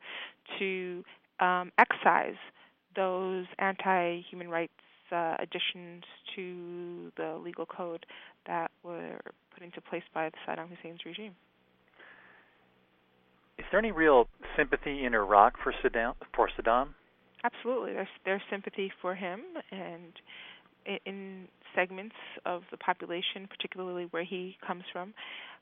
to 0.59 1.03
um, 1.39 1.71
excise 1.77 2.37
those 2.95 3.45
anti-human 3.59 4.49
rights 4.49 4.73
uh, 5.11 5.35
additions 5.39 6.03
to 6.35 7.11
the 7.17 7.39
legal 7.43 7.65
code 7.65 8.05
that 8.47 8.71
were 8.83 9.19
put 9.53 9.63
into 9.63 9.81
place 9.81 10.03
by 10.13 10.29
Saddam 10.47 10.69
Hussein's 10.69 11.01
regime. 11.05 11.35
Is 13.57 13.65
there 13.71 13.79
any 13.79 13.91
real 13.91 14.27
sympathy 14.57 15.05
in 15.05 15.13
Iraq 15.13 15.55
for 15.63 15.73
Saddam? 15.83 16.13
For 16.35 16.49
Saddam? 16.59 16.89
Absolutely, 17.43 17.93
there's 17.93 18.07
there's 18.25 18.41
sympathy 18.49 18.91
for 19.01 19.13
him, 19.15 19.41
and 19.71 20.13
in, 20.85 20.99
in 21.05 21.47
segments 21.75 22.15
of 22.45 22.63
the 22.71 22.77
population, 22.77 23.47
particularly 23.49 24.07
where 24.11 24.23
he 24.23 24.57
comes 24.65 24.83
from. 24.91 25.13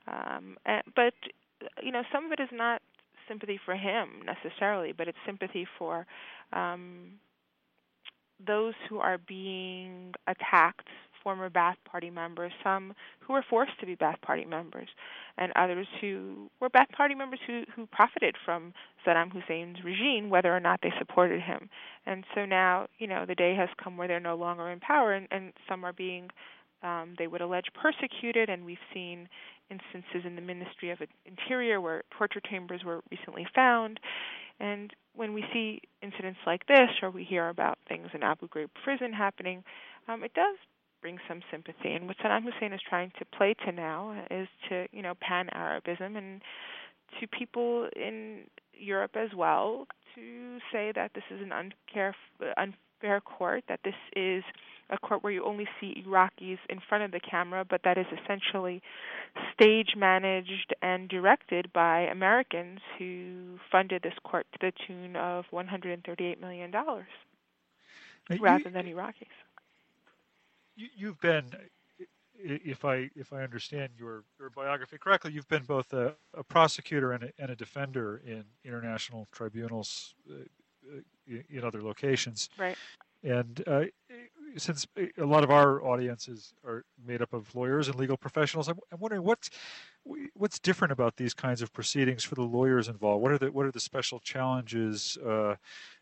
Um, 0.07 0.57
and, 0.65 0.83
but 0.95 1.13
you 1.81 1.91
know, 1.91 2.03
some 2.11 2.25
of 2.25 2.31
it 2.31 2.39
is 2.41 2.49
not 2.51 2.81
sympathy 3.27 3.59
for 3.63 3.75
him 3.75 4.21
necessarily, 4.25 4.91
but 4.91 5.07
it's 5.07 5.17
sympathy 5.25 5.67
for 5.77 6.05
um, 6.51 7.19
those 8.45 8.73
who 8.89 8.99
are 8.99 9.17
being 9.17 10.13
attacked, 10.27 10.87
former 11.23 11.49
Ba'ath 11.49 11.77
Party 11.89 12.09
members, 12.09 12.51
some 12.63 12.93
who 13.21 13.33
were 13.33 13.45
forced 13.49 13.79
to 13.79 13.85
be 13.85 13.95
Ba'ath 13.95 14.21
Party 14.21 14.43
members, 14.45 14.89
and 15.37 15.53
others 15.55 15.87
who 16.01 16.49
were 16.59 16.69
Ba'ath 16.69 16.89
Party 16.89 17.15
members 17.15 17.39
who, 17.47 17.63
who 17.73 17.85
profited 17.87 18.35
from 18.43 18.73
Saddam 19.05 19.31
Hussein's 19.31 19.83
regime, 19.83 20.29
whether 20.29 20.53
or 20.53 20.59
not 20.59 20.81
they 20.83 20.91
supported 20.99 21.41
him. 21.41 21.69
And 22.05 22.25
so 22.35 22.45
now, 22.45 22.87
you 22.99 23.07
know, 23.07 23.25
the 23.25 23.35
day 23.35 23.55
has 23.55 23.69
come 23.81 23.95
where 23.95 24.07
they're 24.07 24.19
no 24.19 24.35
longer 24.35 24.69
in 24.69 24.79
power, 24.81 25.13
and, 25.13 25.27
and 25.31 25.53
some 25.69 25.85
are 25.85 25.93
being 25.93 26.29
um, 26.83 27.15
they 27.17 27.27
would 27.27 27.41
allege 27.41 27.65
persecuted, 27.73 28.49
and 28.49 28.65
we've 28.65 28.77
seen 28.93 29.27
instances 29.69 30.25
in 30.25 30.35
the 30.35 30.41
Ministry 30.41 30.91
of 30.91 30.99
Interior 31.25 31.81
where 31.81 32.03
torture 32.17 32.41
chambers 32.41 32.83
were 32.83 33.01
recently 33.09 33.47
found. 33.55 33.99
And 34.59 34.91
when 35.15 35.33
we 35.33 35.43
see 35.51 35.81
incidents 36.01 36.39
like 36.45 36.65
this, 36.67 36.89
or 37.01 37.09
we 37.09 37.23
hear 37.23 37.49
about 37.49 37.77
things 37.87 38.07
in 38.13 38.23
Abu 38.23 38.47
Ghraib 38.47 38.69
prison 38.83 39.13
happening, 39.13 39.63
um, 40.07 40.23
it 40.23 40.33
does 40.33 40.57
bring 41.01 41.17
some 41.27 41.41
sympathy. 41.51 41.93
And 41.93 42.07
what 42.07 42.17
Saddam 42.17 42.43
Hussein 42.43 42.73
is 42.73 42.81
trying 42.87 43.11
to 43.19 43.25
play 43.25 43.55
to 43.65 43.71
now 43.71 44.25
is 44.31 44.47
to, 44.69 44.87
you 44.91 45.01
know, 45.01 45.13
pan-Arabism 45.19 46.15
and 46.15 46.41
to 47.19 47.27
people 47.27 47.89
in 47.95 48.43
Europe 48.73 49.15
as 49.15 49.29
well 49.35 49.87
to 50.15 50.57
say 50.71 50.91
that 50.95 51.11
this 51.13 51.23
is 51.29 51.41
an 51.41 51.51
unfair, 51.51 52.15
unfair 52.57 53.21
court, 53.21 53.63
that 53.67 53.81
this 53.83 53.95
is 54.15 54.43
a 54.89 54.97
court 54.97 55.23
where 55.23 55.33
you 55.33 55.43
only 55.43 55.67
see 55.79 56.03
Iraqis 56.07 56.59
in 56.69 56.79
front 56.87 57.03
of 57.03 57.11
the 57.11 57.19
camera, 57.19 57.65
but 57.67 57.81
that 57.83 57.97
is 57.97 58.05
essentially 58.23 58.81
stage 59.53 59.95
managed 59.95 60.73
and 60.81 61.09
directed 61.09 61.71
by 61.73 62.01
Americans 62.01 62.79
who 62.97 63.59
funded 63.71 64.03
this 64.03 64.13
court 64.23 64.45
to 64.53 64.59
the 64.61 64.73
tune 64.85 65.15
of 65.15 65.45
$138 65.51 66.39
million 66.39 66.71
rather 68.39 68.69
than 68.69 68.85
Iraqis. 68.85 69.27
You, 70.75 71.07
have 71.07 71.21
been, 71.21 71.45
if 72.37 72.83
I 72.83 73.09
if 73.15 73.31
I 73.31 73.43
understand 73.43 73.89
your, 73.97 74.23
your 74.39 74.49
biography 74.49 74.97
correctly, 74.97 75.31
you've 75.31 75.47
been 75.47 75.63
both 75.63 75.93
a, 75.93 76.13
a 76.35 76.43
prosecutor 76.43 77.11
and 77.11 77.23
a, 77.23 77.31
and 77.37 77.51
a, 77.51 77.55
defender 77.55 78.21
in 78.25 78.43
international 78.65 79.27
tribunals 79.31 80.15
uh, 80.29 80.97
uh 80.97 80.99
in 81.49 81.63
other 81.63 81.81
locations. 81.81 82.49
Right. 82.57 82.77
And 83.23 83.63
uh, 83.67 83.83
since 84.57 84.87
a 85.17 85.25
lot 85.25 85.43
of 85.43 85.51
our 85.51 85.83
audiences 85.83 86.53
are 86.65 86.83
made 87.05 87.21
up 87.21 87.33
of 87.33 87.53
lawyers 87.55 87.87
and 87.87 87.97
legal 87.97 88.17
professionals, 88.17 88.67
I'm, 88.67 88.77
I'm, 88.91 88.99
wondering 88.99 89.23
what's 89.23 89.49
what's 90.33 90.59
different 90.59 90.91
about 90.91 91.15
these 91.17 91.33
kinds 91.33 91.61
of 91.61 91.71
proceedings 91.73 92.23
for 92.23 92.35
the 92.35 92.43
lawyers 92.43 92.87
involved. 92.87 93.21
What 93.21 93.31
are 93.31 93.37
the 93.37 93.51
what 93.51 93.65
are 93.65 93.71
the 93.71 93.79
special 93.79 94.19
challenges 94.19 95.17
uh, 95.25 95.55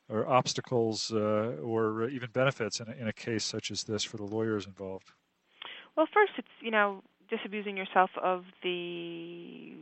or 0.09 0.27
obstacles 0.27 1.11
uh, 1.11 1.57
or 1.61 2.09
even 2.09 2.29
benefits 2.31 2.79
in 2.79 2.87
a, 2.89 2.91
in 2.93 3.07
a 3.07 3.13
case 3.13 3.43
such 3.43 3.71
as 3.71 3.83
this 3.83 4.03
for 4.03 4.17
the 4.17 4.25
lawyers 4.25 4.65
involved? 4.65 5.11
Well, 5.95 6.07
first, 6.13 6.33
it's 6.37 6.47
you 6.61 6.71
know 6.71 7.03
disabusing 7.29 7.77
yourself 7.77 8.09
of 8.21 8.43
the 8.63 9.75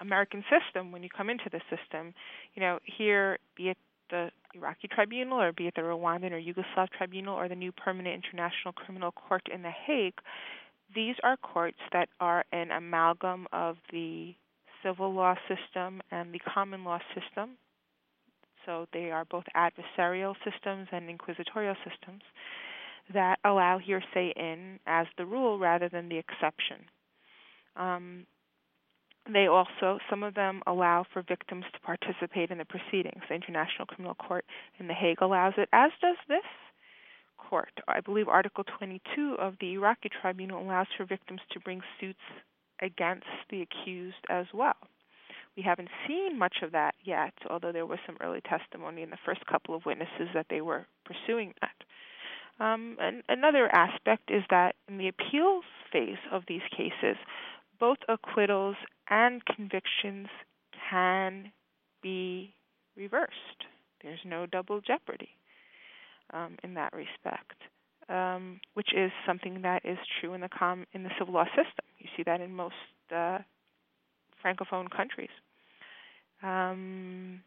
American 0.00 0.44
system 0.50 0.92
when 0.92 1.02
you 1.02 1.08
come 1.08 1.30
into 1.30 1.48
the 1.50 1.60
system. 1.70 2.14
You 2.54 2.62
know, 2.62 2.78
here, 2.84 3.38
be 3.56 3.70
it 3.70 3.78
the 4.10 4.30
Iraqi 4.54 4.88
tribunal, 4.88 5.40
or 5.40 5.52
be 5.52 5.66
it 5.66 5.74
the 5.74 5.82
Rwandan 5.82 6.32
or 6.32 6.40
Yugoslav 6.40 6.88
tribunal, 6.90 7.34
or 7.34 7.48
the 7.48 7.54
new 7.54 7.72
permanent 7.72 8.24
international 8.24 8.72
criminal 8.72 9.12
court 9.12 9.42
in 9.52 9.62
The 9.62 9.70
Hague, 9.70 10.18
these 10.94 11.16
are 11.22 11.36
courts 11.38 11.78
that 11.92 12.08
are 12.20 12.44
an 12.52 12.70
amalgam 12.70 13.46
of 13.52 13.76
the 13.90 14.34
civil 14.82 15.12
law 15.12 15.34
system 15.48 16.02
and 16.10 16.34
the 16.34 16.40
common 16.40 16.84
law 16.84 16.98
system. 17.14 17.50
So 18.66 18.86
they 18.92 19.10
are 19.10 19.24
both 19.24 19.44
adversarial 19.56 20.34
systems 20.44 20.88
and 20.92 21.08
inquisitorial 21.08 21.76
systems 21.88 22.22
that 23.12 23.38
allow 23.44 23.78
hearsay 23.78 24.32
in 24.36 24.78
as 24.86 25.06
the 25.18 25.26
rule 25.26 25.58
rather 25.58 25.88
than 25.88 26.08
the 26.08 26.18
exception. 26.18 26.76
Um, 27.76 28.26
they 29.30 29.46
also, 29.46 29.98
some 30.10 30.22
of 30.22 30.34
them 30.34 30.62
allow 30.66 31.04
for 31.12 31.22
victims 31.22 31.64
to 31.72 31.80
participate 31.80 32.50
in 32.50 32.58
the 32.58 32.64
proceedings. 32.64 33.22
The 33.28 33.34
International 33.34 33.86
Criminal 33.86 34.14
Court 34.14 34.44
in 34.78 34.88
The 34.88 34.94
Hague 34.94 35.20
allows 35.20 35.54
it, 35.56 35.68
as 35.72 35.90
does 36.00 36.16
this 36.28 36.44
court. 37.38 37.72
I 37.86 38.00
believe 38.00 38.28
Article 38.28 38.64
22 38.78 39.36
of 39.38 39.54
the 39.60 39.74
Iraqi 39.74 40.08
tribunal 40.20 40.62
allows 40.62 40.86
for 40.96 41.04
victims 41.04 41.40
to 41.52 41.60
bring 41.60 41.82
suits 42.00 42.18
against 42.80 43.26
the 43.50 43.62
accused 43.62 44.24
as 44.28 44.46
well. 44.52 44.76
We 45.56 45.62
haven't 45.62 45.90
seen 46.08 46.38
much 46.38 46.56
of 46.62 46.72
that 46.72 46.94
yet, 47.04 47.34
although 47.50 47.72
there 47.72 47.86
was 47.86 47.98
some 48.06 48.16
early 48.20 48.40
testimony 48.40 49.02
in 49.02 49.10
the 49.10 49.18
first 49.24 49.44
couple 49.46 49.74
of 49.74 49.84
witnesses 49.84 50.28
that 50.34 50.46
they 50.48 50.62
were 50.62 50.86
pursuing 51.04 51.52
that. 51.60 52.64
Um, 52.64 52.96
and 53.00 53.22
another 53.28 53.68
aspect 53.74 54.30
is 54.30 54.42
that 54.50 54.76
in 54.88 54.98
the 54.98 55.08
appeals 55.08 55.64
phase 55.92 56.18
of 56.30 56.42
these 56.48 56.62
cases, 56.70 57.16
both 57.82 57.98
acquittals 58.08 58.76
and 59.10 59.44
convictions 59.44 60.28
can 60.88 61.50
be 62.00 62.54
reversed. 62.96 63.66
There's 64.04 64.20
no 64.24 64.46
double 64.46 64.80
jeopardy 64.80 65.30
um, 66.32 66.58
in 66.62 66.74
that 66.74 66.92
respect, 66.92 67.56
um, 68.08 68.60
which 68.74 68.90
is 68.96 69.10
something 69.26 69.62
that 69.62 69.84
is 69.84 69.98
true 70.20 70.32
in 70.32 70.42
the 70.42 70.48
com- 70.48 70.86
in 70.92 71.02
the 71.02 71.10
civil 71.18 71.34
law 71.34 71.46
system. 71.46 71.84
You 71.98 72.06
see 72.16 72.22
that 72.22 72.40
in 72.40 72.54
most 72.54 72.76
uh, 73.10 73.38
francophone 74.44 74.88
countries. 74.88 75.34
Um, 76.40 77.40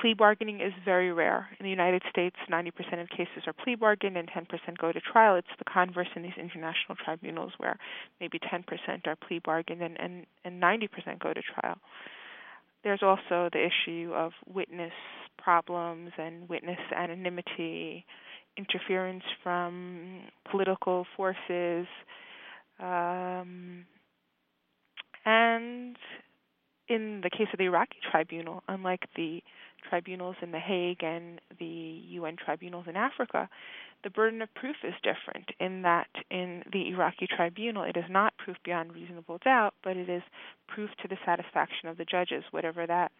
plea 0.00 0.14
bargaining 0.14 0.60
is 0.60 0.72
very 0.84 1.12
rare. 1.12 1.48
In 1.58 1.64
the 1.64 1.70
United 1.70 2.02
States, 2.10 2.36
90% 2.50 3.00
of 3.00 3.08
cases 3.08 3.44
are 3.46 3.52
plea 3.52 3.74
bargained 3.74 4.16
and 4.16 4.28
10% 4.28 4.46
go 4.78 4.92
to 4.92 5.00
trial. 5.00 5.36
It's 5.36 5.48
the 5.58 5.64
converse 5.64 6.08
in 6.14 6.22
these 6.22 6.36
international 6.38 6.96
tribunals 7.04 7.52
where 7.58 7.78
maybe 8.20 8.38
10% 8.38 8.64
are 9.06 9.16
plea 9.16 9.40
bargained 9.44 9.82
and, 9.82 9.98
and, 10.00 10.26
and 10.44 10.62
90% 10.62 11.18
go 11.18 11.32
to 11.32 11.42
trial. 11.42 11.78
There's 12.84 13.02
also 13.02 13.48
the 13.52 13.66
issue 13.66 14.12
of 14.14 14.32
witness 14.46 14.92
problems 15.36 16.12
and 16.16 16.48
witness 16.48 16.78
anonymity, 16.94 18.04
interference 18.56 19.24
from 19.42 20.20
political 20.50 21.06
forces, 21.16 21.86
um, 22.80 23.84
and 25.24 25.96
in 26.88 27.20
the 27.22 27.30
case 27.30 27.48
of 27.52 27.58
the 27.58 27.64
Iraqi 27.64 27.98
tribunal, 28.10 28.62
unlike 28.68 29.06
the 29.16 29.42
tribunals 29.88 30.36
in 30.42 30.52
The 30.52 30.58
Hague 30.58 31.02
and 31.02 31.40
the 31.58 31.64
UN 31.64 32.36
tribunals 32.36 32.86
in 32.88 32.96
Africa, 32.96 33.48
the 34.04 34.10
burden 34.10 34.42
of 34.42 34.54
proof 34.54 34.76
is 34.84 34.94
different 35.02 35.50
in 35.60 35.82
that 35.82 36.08
in 36.30 36.62
the 36.72 36.88
Iraqi 36.88 37.26
tribunal 37.26 37.82
it 37.82 37.96
is 37.96 38.04
not 38.08 38.36
proof 38.38 38.56
beyond 38.64 38.94
reasonable 38.94 39.38
doubt, 39.44 39.74
but 39.82 39.96
it 39.96 40.08
is 40.08 40.22
proof 40.68 40.90
to 41.02 41.08
the 41.08 41.18
satisfaction 41.24 41.88
of 41.88 41.96
the 41.96 42.04
judges. 42.04 42.44
Whatever 42.50 42.86
that 42.86 43.12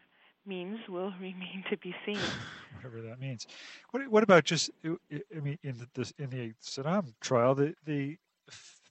means 0.46 0.78
will 0.88 1.12
remain 1.20 1.64
to 1.70 1.76
be 1.76 1.94
seen. 2.06 2.18
Whatever 2.76 3.02
that 3.02 3.20
means. 3.20 3.46
What, 3.90 4.08
what 4.08 4.22
about 4.22 4.44
just? 4.44 4.70
Uh, 4.84 4.92
uh, 5.12 5.18
I 5.36 5.40
mean, 5.40 5.58
in 5.62 5.78
the 5.78 6.12
in 6.18 6.30
the 6.30 6.52
Saddam 6.62 7.14
trial, 7.20 7.54
the 7.54 7.74
the 7.84 8.16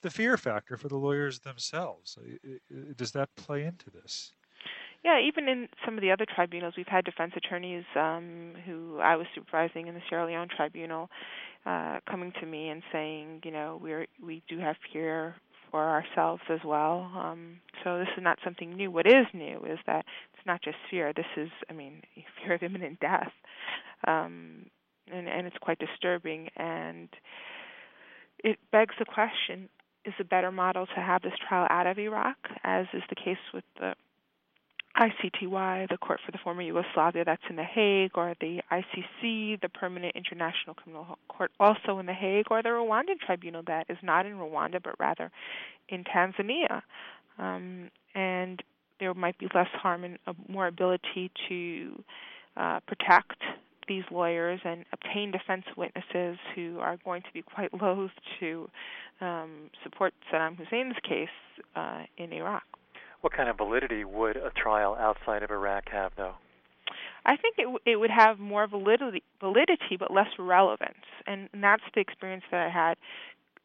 the 0.01 0.09
fear 0.09 0.37
factor 0.37 0.77
for 0.77 0.89
the 0.89 0.97
lawyers 0.97 1.39
themselves. 1.39 2.17
Uh, 2.17 2.93
does 2.95 3.11
that 3.13 3.33
play 3.35 3.63
into 3.63 3.89
this? 3.89 4.33
Yeah, 5.03 5.19
even 5.21 5.47
in 5.47 5.67
some 5.85 5.95
of 5.95 6.01
the 6.01 6.11
other 6.11 6.25
tribunals, 6.25 6.73
we've 6.75 6.87
had 6.87 7.05
defense 7.05 7.33
attorneys 7.35 7.85
um, 7.95 8.53
who 8.65 8.99
I 8.99 9.15
was 9.15 9.27
supervising 9.33 9.87
in 9.87 9.93
the 9.93 10.01
Sierra 10.09 10.25
Leone 10.25 10.49
tribunal 10.55 11.09
uh, 11.65 11.99
coming 12.09 12.33
to 12.39 12.45
me 12.45 12.69
and 12.69 12.81
saying, 12.91 13.41
you 13.43 13.51
know, 13.51 13.79
we 13.81 14.07
we 14.23 14.43
do 14.49 14.59
have 14.59 14.75
fear 14.91 15.35
for 15.71 15.83
ourselves 15.83 16.41
as 16.49 16.59
well. 16.65 17.11
Um, 17.15 17.57
so 17.83 17.99
this 17.99 18.07
is 18.17 18.23
not 18.23 18.39
something 18.43 18.75
new. 18.75 18.89
What 18.89 19.05
is 19.05 19.25
new 19.33 19.59
is 19.65 19.79
that 19.85 20.05
it's 20.33 20.45
not 20.45 20.61
just 20.61 20.77
fear. 20.89 21.13
This 21.13 21.25
is, 21.35 21.49
I 21.69 21.73
mean, 21.73 22.01
fear 22.43 22.55
of 22.55 22.63
imminent 22.63 22.99
death, 22.99 23.31
um, 24.07 24.65
and 25.11 25.27
and 25.27 25.47
it's 25.47 25.57
quite 25.61 25.79
disturbing. 25.79 26.49
And 26.55 27.09
it 28.43 28.57
begs 28.71 28.95
the 28.99 29.05
question: 29.05 29.69
Is 30.05 30.13
a 30.19 30.23
better 30.23 30.51
model 30.51 30.85
to 30.85 31.01
have 31.01 31.21
this 31.21 31.33
trial 31.47 31.67
out 31.69 31.87
of 31.87 31.99
Iraq, 31.99 32.37
as 32.63 32.85
is 32.93 33.03
the 33.09 33.15
case 33.15 33.37
with 33.53 33.65
the 33.79 33.93
ICTY, 34.97 35.89
the 35.89 35.97
Court 35.97 36.19
for 36.25 36.31
the 36.31 36.37
Former 36.43 36.61
Yugoslavia, 36.61 37.23
that's 37.23 37.41
in 37.49 37.55
The 37.55 37.63
Hague, 37.63 38.11
or 38.15 38.33
the 38.41 38.61
ICC, 38.71 39.61
the 39.61 39.69
Permanent 39.69 40.15
International 40.15 40.73
Criminal 40.75 41.17
Court, 41.27 41.51
also 41.59 41.99
in 41.99 42.05
The 42.05 42.13
Hague, 42.13 42.47
or 42.49 42.63
the 42.63 42.69
Rwandan 42.69 43.19
Tribunal, 43.25 43.63
that 43.67 43.85
is 43.89 43.97
not 44.01 44.25
in 44.25 44.33
Rwanda 44.33 44.81
but 44.83 44.99
rather 44.99 45.31
in 45.89 46.03
Tanzania. 46.03 46.81
Um, 47.37 47.91
and 48.15 48.61
there 48.99 49.13
might 49.13 49.37
be 49.37 49.47
less 49.53 49.69
harm 49.73 50.03
and 50.03 50.17
uh, 50.25 50.33
more 50.47 50.67
ability 50.67 51.31
to 51.49 52.03
uh, 52.55 52.79
protect 52.87 53.41
these 53.87 54.03
lawyers 54.11 54.59
and 54.65 54.83
obtain 54.91 55.31
defense 55.31 55.63
witnesses 55.77 56.37
who 56.55 56.79
are 56.79 56.97
going 57.05 57.21
to 57.21 57.31
be 57.33 57.41
quite 57.41 57.73
loath 57.81 58.11
to 58.39 58.69
um, 59.21 59.69
support 59.83 60.13
Saddam 60.31 60.57
Hussein's 60.57 60.95
case 61.07 61.29
uh, 61.75 62.03
in 62.17 62.33
Iraq. 62.33 62.63
What 63.27 63.35
kind 63.35 63.49
of 63.49 63.57
validity 63.57 64.05
would 64.05 64.37
a 64.37 64.51
trial 64.51 64.95
outside 64.97 65.43
of 65.43 65.51
Iraq 65.51 65.89
have, 65.89 66.13
though? 66.15 66.35
I 67.25 67.35
think 67.35 67.55
it 67.57 67.67
it 67.85 67.97
would 67.97 68.09
have 68.09 68.39
more 68.39 68.67
validity, 68.67 69.21
validity 69.41 69.97
but 69.99 70.11
less 70.11 70.29
relevance, 70.39 71.03
and, 71.27 71.49
and 71.51 71.61
that's 71.61 71.83
the 71.93 71.99
experience 71.99 72.45
that 72.51 72.67
I 72.67 72.69
had 72.69 72.95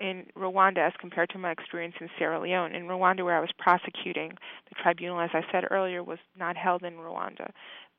in 0.01 0.27
Rwanda 0.37 0.79
as 0.79 0.95
compared 0.99 1.31
to 1.31 1.39
my 1.39 1.53
experience 1.53 1.95
in 2.01 2.11
Sierra 2.19 2.41
Leone. 2.41 2.75
In 2.75 2.89
Rwanda, 2.89 3.25
where 3.25 3.37
I 3.37 3.41
was 3.41 3.51
prosecuting, 3.57 4.31
the 4.69 4.75
tribunal, 4.83 5.21
as 5.21 5.31
I 5.33 5.43
said 5.53 5.63
earlier, 5.71 6.03
was 6.03 6.19
not 6.37 6.57
held 6.57 6.83
in 6.83 6.95
Rwanda, 6.95 7.49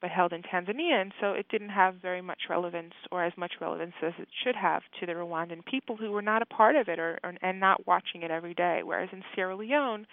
but 0.01 0.11
held 0.11 0.33
in 0.33 0.41
Tanzania, 0.41 1.01
and 1.01 1.13
so 1.21 1.31
it 1.31 1.45
didn't 1.47 1.69
have 1.69 1.95
very 1.95 2.21
much 2.21 2.41
relevance 2.49 2.93
or 3.09 3.23
as 3.23 3.31
much 3.37 3.53
relevance 3.61 3.93
as 4.01 4.11
it 4.19 4.27
should 4.43 4.57
have 4.57 4.81
to 4.99 5.05
the 5.05 5.13
Rwandan 5.13 5.63
people 5.63 5.95
who 5.95 6.11
were 6.11 6.21
not 6.21 6.41
a 6.41 6.45
part 6.45 6.75
of 6.75 6.89
it 6.89 6.99
or, 6.99 7.19
or 7.23 7.35
and 7.41 7.61
not 7.61 7.87
watching 7.87 8.21
it 8.21 8.31
every 8.31 8.53
day. 8.53 8.81
Whereas 8.83 9.07
in 9.13 9.23
Sierra 9.33 9.55
Leone, 9.55 10.05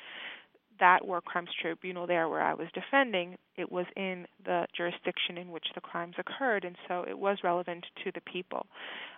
that 0.81 1.07
war 1.07 1.21
crimes 1.21 1.51
tribunal 1.61 2.07
there 2.07 2.29
where 2.29 2.43
I 2.43 2.55
was 2.55 2.69
defending, 2.75 3.37
it 3.57 3.71
was 3.71 3.87
in 3.97 4.27
the 4.45 4.67
jurisdiction 4.77 5.39
in 5.39 5.51
which 5.51 5.67
the 5.75 5.81
crimes 5.81 6.17
occurred, 6.19 6.65
and 6.65 6.77
so 6.89 7.05
it 7.09 7.19
was 7.19 7.39
relevant 7.45 7.87
to 8.05 8.11
the 8.13 8.21
people. 8.23 8.67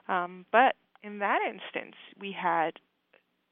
Um, 0.08 0.44
but 0.52 0.74
in 1.02 1.18
that 1.20 1.40
instance, 1.46 1.96
we 2.20 2.32
had 2.32 2.72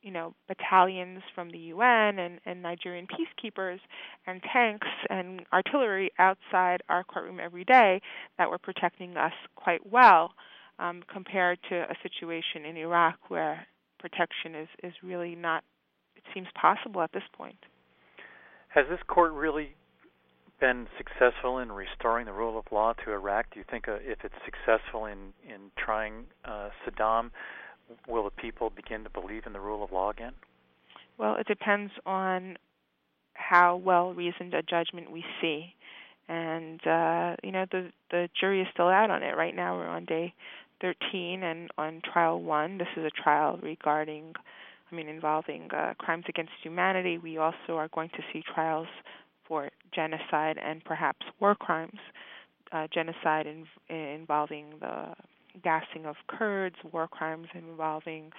you 0.03 0.11
know 0.11 0.35
battalions 0.49 1.23
from 1.35 1.51
the 1.51 1.59
UN 1.59 2.19
and, 2.19 2.41
and 2.47 2.63
Nigerian 2.63 3.07
peacekeepers 3.07 3.81
and 4.27 4.43
tanks 4.53 4.89
and 5.09 5.43
artillery 5.53 6.11
outside 6.19 6.83
our 6.89 7.05
courtroom 7.05 7.39
every 7.41 7.65
day 7.65 8.01
that 8.39 8.51
were 8.51 8.59
protecting 8.59 9.17
us 9.17 9.33
quite 9.57 9.91
well 9.91 10.33
um, 10.79 11.03
compared 11.13 11.59
to 11.69 11.83
a 11.83 11.95
situation 12.03 12.65
in 12.65 12.77
Iraq 12.77 13.19
where 13.29 13.67
protection 13.99 14.55
is, 14.55 14.69
is 14.83 14.95
really 15.03 15.35
not 15.35 15.63
it 16.17 16.23
seems 16.35 16.49
possible 16.55 17.03
at 17.03 17.13
this 17.13 17.23
point. 17.33 17.57
Has 18.71 18.87
this 18.89 19.01
court 19.09 19.33
really 19.33 19.75
been 20.61 20.87
successful 20.97 21.59
in 21.59 21.73
restoring 21.73 22.27
the 22.27 22.33
rule 22.33 22.59
of 22.59 22.65
law 22.71 22.93
to 23.05 23.13
Iraq? 23.13 23.47
Do 23.53 23.59
you 23.59 23.65
think 23.69 23.89
uh, 23.89 23.97
if 24.01 24.19
it's 24.23 24.35
successful 24.45 25.07
in 25.07 25.33
in 25.45 25.71
trying 25.77 26.27
uh, 26.45 26.69
Saddam, 26.85 27.31
will 28.07 28.25
the 28.25 28.31
people 28.31 28.71
begin 28.71 29.03
to 29.05 29.11
believe 29.11 29.43
in 29.47 29.53
the 29.53 29.61
rule 29.61 29.83
of 29.83 29.91
law 29.91 30.11
again? 30.11 30.35
Well, 31.19 31.37
it 31.37 31.47
depends 31.49 31.93
on 32.07 32.57
how 33.35 33.77
well 33.77 34.15
reasoned 34.15 34.55
a 34.55 34.63
judgment 34.63 35.11
we 35.11 35.25
see, 35.41 35.75
and 36.29 36.81
uh, 36.87 37.37
you 37.43 37.51
know 37.51 37.67
the 37.73 37.91
the 38.11 38.29
jury 38.39 38.63
is 38.63 38.69
still 38.73 38.89
out 38.89 39.11
on 39.11 39.25
it. 39.25 39.37
Right 39.37 39.57
now, 39.57 39.77
we're 39.77 39.89
on 39.89 40.05
day 40.05 40.33
13 40.81 41.43
and 41.43 41.71
on 41.77 42.03
trial 42.13 42.41
one. 42.41 42.79
This 42.79 42.89
is 42.97 43.05
a 43.05 43.23
trial 43.23 43.59
regarding 43.63 44.35
I 44.91 44.95
mean, 44.95 45.09
involving 45.09 45.69
uh, 45.73 45.95
crimes 45.99 46.25
against 46.29 46.53
humanity. 46.63 47.19
We 47.19 47.39
also 47.39 47.77
are 47.77 47.89
going 47.89 48.11
to 48.11 48.23
see 48.33 48.43
trials 48.55 48.89
for 49.47 49.71
genocide 49.95 50.59
and 50.59 50.85
perhaps 50.85 51.27
war 51.41 51.55
crimes. 51.55 51.99
Uh, 52.73 52.87
genocide 52.93 53.47
in, 53.47 53.67
involving 53.97 54.75
the 54.81 55.13
gassing 55.63 56.07
of 56.07 56.17
Kurds, 56.29 56.77
war 56.93 57.09
crimes 57.09 57.49
involving 57.55 58.31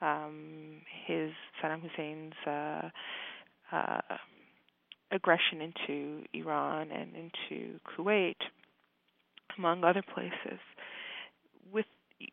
um, 0.00 0.80
his 1.06 1.32
Saddam 1.60 1.82
Hussein's 1.82 2.34
uh, 2.46 2.88
uh, 3.72 4.00
aggression 5.10 5.60
into 5.60 6.24
Iran 6.32 6.90
and 6.92 7.10
into 7.16 7.78
Kuwait, 7.80 8.36
among 9.58 9.82
other 9.82 10.02
places. 10.02 10.60
With 11.72 11.86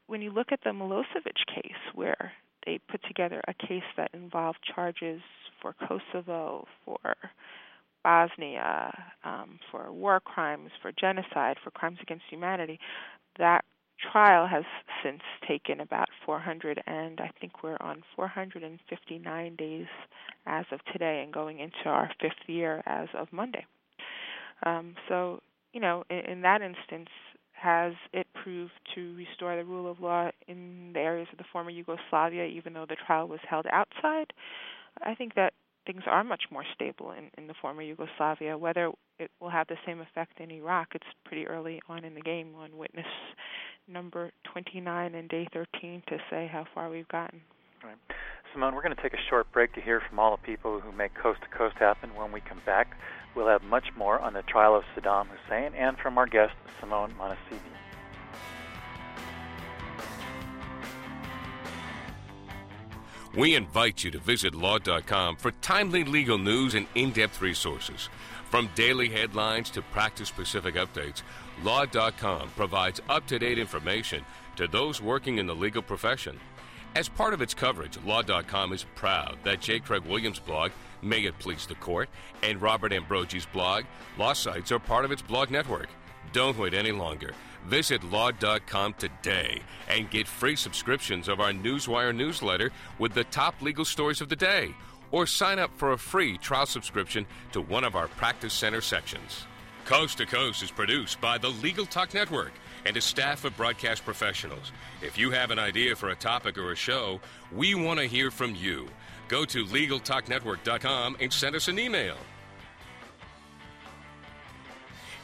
when 0.06 0.22
you 0.22 0.32
look 0.32 0.52
at 0.52 0.60
the 0.63 0.72
Milosevic 0.72 1.46
case, 1.48 1.72
where 1.96 2.34
they 2.67 2.80
put 2.91 3.01
together 3.08 3.41
a 3.47 3.53
case 3.53 3.88
that 3.95 4.12
involved 4.13 4.60
charges 4.75 5.21
for 5.62 5.73
Kosovo, 5.88 6.67
for 6.86 7.15
Bosnia, 8.03 8.93
um, 9.23 9.58
for 9.71 9.91
war 9.91 10.19
crimes, 10.19 10.69
for 10.82 10.91
genocide, 10.91 11.58
for 11.63 11.71
crimes 11.71 11.97
against 12.01 12.25
humanity. 12.30 12.77
That 13.39 13.63
trial 14.12 14.47
has 14.47 14.65
since 15.01 15.21
taken 15.47 15.80
about 15.80 16.10
400, 16.25 16.84
and 16.86 17.19
I 17.21 17.32
think 17.39 17.63
we're 17.63 17.77
on 17.80 18.03
459 18.15 19.56
days 19.56 19.88
as 20.45 20.65
of 20.71 20.80
today, 20.91 21.21
and 21.23 21.34
going 21.34 21.60
into 21.60 21.86
our 21.86 22.12
fifth 22.21 22.47
year 22.47 22.84
as 22.86 23.08
of 23.17 23.32
Monday. 23.32 23.65
Um, 24.65 24.95
so, 25.08 25.39
you 25.73 25.80
know, 25.80 26.03
in, 26.10 26.17
in 26.17 26.41
that 26.41 26.62
instance, 26.62 27.10
has 27.53 27.93
it 28.13 28.27
proved 28.48 28.72
to 28.96 29.14
restore 29.18 29.58
the 29.58 29.66
rule 29.66 29.92
of 29.92 30.00
law 30.00 30.32
in 30.48 30.92
the 30.94 31.00
areas 31.00 31.28
of 31.34 31.38
the 31.38 31.44
former 31.52 31.70
Yugoslavia, 31.70 32.46
even 32.46 32.72
though 32.72 32.86
the 32.88 32.96
trial 33.06 33.28
was 33.28 33.42
held 33.50 33.66
outside? 33.74 34.32
I 35.04 35.16
think 35.16 35.36
that 35.36 35.52
things 35.86 36.04
are 36.08 36.24
much 36.24 36.44
more 36.50 36.64
stable 36.74 37.12
in, 37.12 37.30
in 37.38 37.48
the 37.48 37.54
former 37.62 37.82
Yugoslavia. 37.82 38.58
Whether 38.58 38.92
it 39.20 39.32
will 39.42 39.50
have 39.50 39.68
the 39.68 39.76
same 39.86 40.00
effect 40.00 40.40
in 40.40 40.50
Iraq, 40.50 40.88
it's 40.96 41.04
pretty 41.26 41.46
early 41.46 41.82
on 41.90 42.06
in 42.06 42.16
the 42.16 42.22
game 42.22 42.56
on 42.58 42.78
witness 42.78 43.06
number 43.90 44.32
29 44.54 45.14
and 45.14 45.28
day 45.28 45.46
13 45.52 46.04
to 46.08 46.18
say 46.30 46.50
how 46.50 46.66
far 46.74 46.90
we've 46.90 47.08
gotten. 47.10 47.42
Right. 47.84 47.98
Simone. 48.54 48.76
We're 48.76 48.82
going 48.82 48.96
to 48.96 49.02
take 49.02 49.14
a 49.14 49.30
short 49.30 49.52
break 49.52 49.74
to 49.74 49.82
hear 49.82 50.02
from 50.08 50.20
all 50.20 50.32
the 50.32 50.42
people 50.42 50.80
who 50.80 50.94
make 50.94 51.14
Coast 51.16 51.42
to 51.42 51.58
Coast 51.58 51.76
happen. 51.80 52.16
When 52.16 52.32
we 52.32 52.40
come 52.40 52.62
back, 52.66 52.96
we'll 53.36 53.50
have 53.50 53.64
much 53.64 53.88
more 53.98 54.20
on 54.20 54.34
the 54.34 54.42
trial 54.44 54.74
of 54.74 54.84
Saddam 54.96 55.28
Hussein 55.28 55.74
and 55.76 55.98
from 55.98 56.18
our 56.18 56.28
guest, 56.28 56.54
Simone 56.80 57.14
Monasebian. 57.20 57.87
We 63.38 63.54
invite 63.54 64.04
you 64.04 64.10
to 64.10 64.17
visit 64.17 64.56
law.com 64.56 65.36
for 65.36 65.52
timely 65.62 66.04
legal 66.04 66.39
news 66.39 66.73
and 66.73 66.88
in 66.95 67.12
depth 67.12 67.39
resources. 67.39 68.10
From 68.50 68.67
daily 68.73 69.10
headlines 69.10 69.69
to 69.71 69.84
practice 69.84 70.28
specific 70.28 70.73
updates, 70.73 71.21
law.com 71.63 72.50
provides 72.56 73.00
up 73.10 73.28
to 73.28 73.38
date 73.38 73.60
information 73.60 74.26
to 74.56 74.65
those 74.67 75.04
working 75.04 75.38
in 75.38 75.45
the 75.45 75.54
legal 75.54 75.84
profession. 75.84 76.39
As 76.95 77.08
part 77.08 77.36
of 77.36 77.43
its 77.43 77.54
coverage, 77.54 78.00
Law.com 78.04 78.73
is 78.73 78.86
proud 78.95 79.38
that 79.43 79.62
J. 79.62 79.82
Craig 79.82 80.02
Williams' 80.06 80.39
blog, 80.39 80.71
May 81.04 81.26
It 81.26 81.38
Please 81.38 81.67
the 81.67 81.76
Court, 81.76 82.10
and 82.41 82.60
Robert 82.60 82.91
Ambrogi's 82.91 83.45
blog, 83.45 83.84
Law 84.17 84.34
Sites, 84.34 84.71
are 84.71 84.80
part 84.80 85.06
of 85.06 85.12
its 85.12 85.21
blog 85.21 85.52
network. 85.52 85.89
Don't 86.34 86.58
wait 86.58 86.73
any 86.73 86.91
longer. 86.91 87.34
Visit 87.67 88.01
law.com 88.06 88.93
today 88.93 89.62
and 89.89 90.10
get 90.10 90.25
free 90.25 90.56
subscriptions 90.56 91.27
of 91.27 91.41
our 91.41 91.51
Newswire 91.51 92.15
newsletter 92.15 92.71
with 92.97 93.13
the 93.13 93.25
top 93.25 93.62
legal 93.62 93.84
stories 93.84 94.21
of 94.21 94.30
the 94.30 94.38
day. 94.38 94.73
Or 95.12 95.27
sign 95.27 95.60
up 95.60 95.71
for 95.75 95.91
a 95.91 95.97
free 95.97 96.38
trial 96.38 96.65
subscription 96.65 97.25
to 97.51 97.60
one 97.60 97.84
of 97.84 97.95
our 97.95 98.08
Practice 98.08 98.53
Center 98.53 98.80
sections. 98.80 99.45
Coast 99.84 100.17
to 100.19 100.25
Coast 100.25 100.63
is 100.63 100.71
produced 100.71 101.19
by 101.19 101.38
the 101.38 101.49
Legal 101.49 101.86
Talk 101.86 102.13
Network 102.13 102.53
and 102.86 102.95
a 102.95 103.01
staff 103.01 103.43
of 103.43 103.58
broadcast 103.58 104.06
professionals. 104.06 104.71
If 105.01 105.17
you 105.17 105.32
have 105.32 105.51
an 105.51 105.60
idea 105.60 105.95
for 105.95 106.10
a 106.10 106.15
topic 106.15 106.58
or 106.58 106.71
a 106.71 106.75
show, 106.75 107.19
we 107.51 107.75
want 107.75 107.99
to 107.99 108.06
hear 108.06 108.32
from 108.32 108.56
you. 108.56 108.88
Go 109.27 109.43
to 109.43 109.65
LegalTalkNetwork.com 109.65 111.17
and 111.19 111.34
send 111.34 111.53
us 111.56 111.67
an 111.67 111.80
email. 111.80 112.15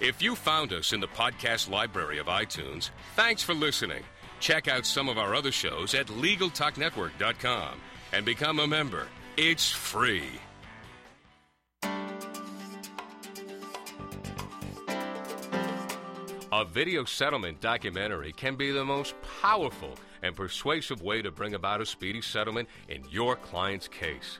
If 0.04 0.22
you 0.22 0.36
found 0.36 0.74
us 0.74 0.92
in 0.92 1.00
the 1.00 1.08
podcast 1.08 1.70
library 1.70 2.18
of 2.18 2.26
iTunes, 2.26 2.89
thanks 3.16 3.42
for 3.42 3.54
listening. 3.54 4.04
Check 4.42 4.68
out 4.68 4.86
some 4.86 5.08
of 5.08 5.18
our 5.18 5.34
other 5.34 5.54
shows 5.54 5.94
at 5.94 6.08
LegalTalkNetwork.com 6.08 7.80
and 8.12 8.26
become 8.26 8.60
a 8.60 8.68
member. 8.68 9.08
It's 9.38 9.72
free. 9.72 10.28
A 16.52 16.66
video 16.66 17.06
settlement 17.06 17.62
documentary 17.62 18.34
can 18.34 18.58
be 18.58 18.72
the 18.72 18.84
most 18.84 19.16
powerful 19.42 19.98
and 20.22 20.36
persuasive 20.36 21.02
way 21.02 21.22
to 21.22 21.32
bring 21.32 21.54
about 21.54 21.80
a 21.80 21.86
speedy 21.86 22.22
settlement 22.22 22.68
in 22.89 23.06
your 23.10 23.38
client's 23.38 23.88
case. 23.88 24.39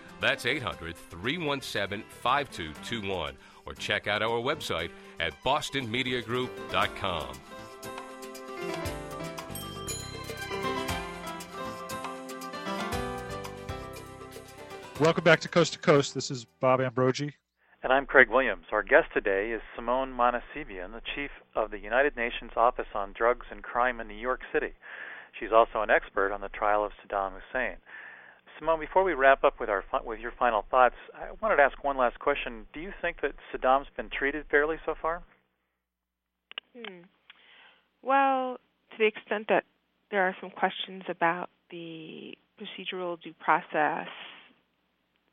That's 0.21 0.45
800 0.45 0.95
317 0.95 2.03
5221. 2.09 3.35
Or 3.65 3.73
check 3.73 4.07
out 4.07 4.21
our 4.21 4.39
website 4.39 4.91
at 5.19 5.33
bostonmediagroup.com. 5.43 7.33
Welcome 14.99 15.23
back 15.23 15.39
to 15.39 15.49
Coast 15.49 15.73
to 15.73 15.79
Coast. 15.79 16.13
This 16.13 16.29
is 16.29 16.45
Bob 16.45 16.79
Ambrogi. 16.79 17.33
And 17.81 17.91
I'm 17.91 18.05
Craig 18.05 18.29
Williams. 18.29 18.65
Our 18.71 18.83
guest 18.83 19.07
today 19.15 19.49
is 19.49 19.61
Simone 19.75 20.13
Monasebian, 20.13 20.91
the 20.91 21.01
chief 21.15 21.31
of 21.55 21.71
the 21.71 21.79
United 21.79 22.15
Nations 22.15 22.51
Office 22.55 22.85
on 22.93 23.13
Drugs 23.17 23.47
and 23.49 23.63
Crime 23.63 23.99
in 23.99 24.07
New 24.07 24.13
York 24.13 24.41
City. 24.53 24.73
She's 25.39 25.51
also 25.51 25.81
an 25.81 25.89
expert 25.89 26.31
on 26.31 26.41
the 26.41 26.49
trial 26.49 26.85
of 26.85 26.91
Saddam 27.01 27.31
Hussein. 27.33 27.77
Simone, 28.61 28.79
before 28.79 29.03
we 29.03 29.13
wrap 29.13 29.43
up 29.43 29.59
with 29.59 29.69
our 29.69 29.83
with 30.05 30.19
your 30.19 30.33
final 30.37 30.63
thoughts, 30.69 30.93
I 31.15 31.31
wanted 31.41 31.55
to 31.55 31.63
ask 31.63 31.83
one 31.83 31.97
last 31.97 32.19
question. 32.19 32.67
Do 32.73 32.79
you 32.79 32.93
think 33.01 33.17
that 33.23 33.31
Saddam's 33.51 33.87
been 33.97 34.07
treated 34.15 34.45
fairly 34.51 34.77
so 34.85 34.93
far? 35.01 35.23
Hmm. 36.77 36.99
Well, 38.03 38.57
to 38.91 38.97
the 38.99 39.07
extent 39.07 39.47
that 39.49 39.63
there 40.11 40.21
are 40.21 40.35
some 40.39 40.51
questions 40.51 41.01
about 41.09 41.49
the 41.71 42.35
procedural 42.61 43.19
due 43.19 43.33
process 43.39 44.07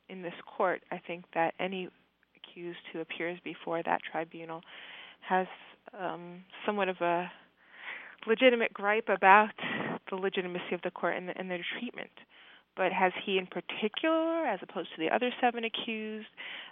in 0.09 0.23
this 0.23 0.33
court, 0.57 0.81
I 0.91 0.99
think 1.07 1.27
that 1.35 1.53
any 1.61 1.91
accused 2.35 2.79
who 2.95 3.01
appears 3.01 3.39
before 3.45 3.83
that 3.83 4.01
tribunal 4.11 4.63
has 5.21 5.47
um, 6.01 6.45
somewhat 6.65 6.89
of 6.89 6.97
a 7.03 7.31
legitimate 8.27 8.73
gripe 8.73 9.11
about 9.15 9.53
the 10.09 10.17
legitimacy 10.17 10.73
of 10.73 10.81
the 10.81 10.91
court 10.91 11.15
and, 11.19 11.29
the, 11.29 11.37
and 11.37 11.51
their 11.51 11.65
treatment. 11.79 12.11
But 12.79 12.93
has 12.93 13.13
he, 13.27 13.39
in 13.39 13.47
particular, 13.47 14.47
as 14.47 14.61
opposed 14.63 14.91
to 14.95 15.01
the 15.01 15.13
other 15.15 15.31
seven 15.41 15.65
accused, 15.65 16.29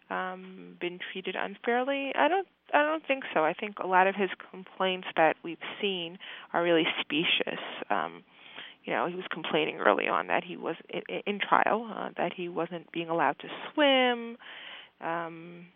um, 0.09 0.77
been 0.81 1.01
treated 1.13 1.35
unfairly? 1.35 2.13
I 2.15 2.29
don't. 2.29 2.47
I 2.73 2.83
don't 2.83 3.07
think 3.07 3.25
so. 3.35 3.45
I 3.45 3.53
think 3.53 3.79
a 3.81 3.87
lot 3.87 4.07
of 4.07 4.15
his 4.15 4.31
complaints 4.51 5.09
that 5.17 5.37
we've 5.45 5.59
seen 5.81 6.19
are 6.53 6.63
really 6.63 6.87
specious. 7.01 7.61
Um, 7.91 8.25
you 8.85 8.93
know, 8.93 9.09
he 9.09 9.17
was 9.17 9.25
complaining 9.33 9.79
early 9.79 10.07
on 10.09 10.29
that 10.29 10.45
he 10.45 10.57
was 10.57 10.77
in, 10.89 11.03
in 11.27 11.41
trial, 11.41 11.89
uh, 11.93 12.11
that 12.17 12.33
he 12.33 12.49
wasn't 12.49 12.91
being 12.93 13.09
allowed 13.09 13.37
to 13.41 13.49
swim, 13.73 14.37
um, 15.01 15.67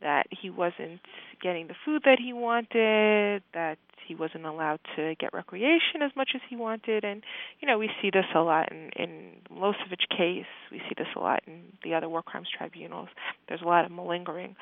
that 0.00 0.26
he 0.30 0.50
wasn't 0.50 1.00
getting 1.42 1.68
the 1.68 1.74
food 1.84 2.02
that 2.04 2.18
he 2.18 2.32
wanted, 2.32 3.42
that 3.54 3.78
he 4.06 4.14
wasn't 4.14 4.46
allowed 4.46 4.80
to 4.96 5.14
get 5.16 5.32
recreation 5.34 6.02
as 6.02 6.10
much 6.16 6.30
as 6.34 6.40
he 6.48 6.56
wanted, 6.56 7.04
and 7.04 7.22
you 7.60 7.68
know 7.68 7.78
we 7.78 7.90
see 8.00 8.10
this 8.10 8.24
a 8.34 8.40
lot 8.40 8.72
in 8.72 8.90
in 8.96 9.32
Milosevic 9.52 10.08
case. 10.16 10.46
We 10.72 10.78
see 10.78 10.94
this 10.96 11.08
a 11.14 11.20
lot 11.20 11.42
in 11.46 11.60
the 11.84 11.94
other 11.94 12.08
war 12.08 12.22
crimes 12.22 12.48
tribunals. 12.56 13.08
There's 13.48 13.62
a 13.62 13.66
lot 13.66 13.84
of 13.84 13.90
malingering. 13.90 14.56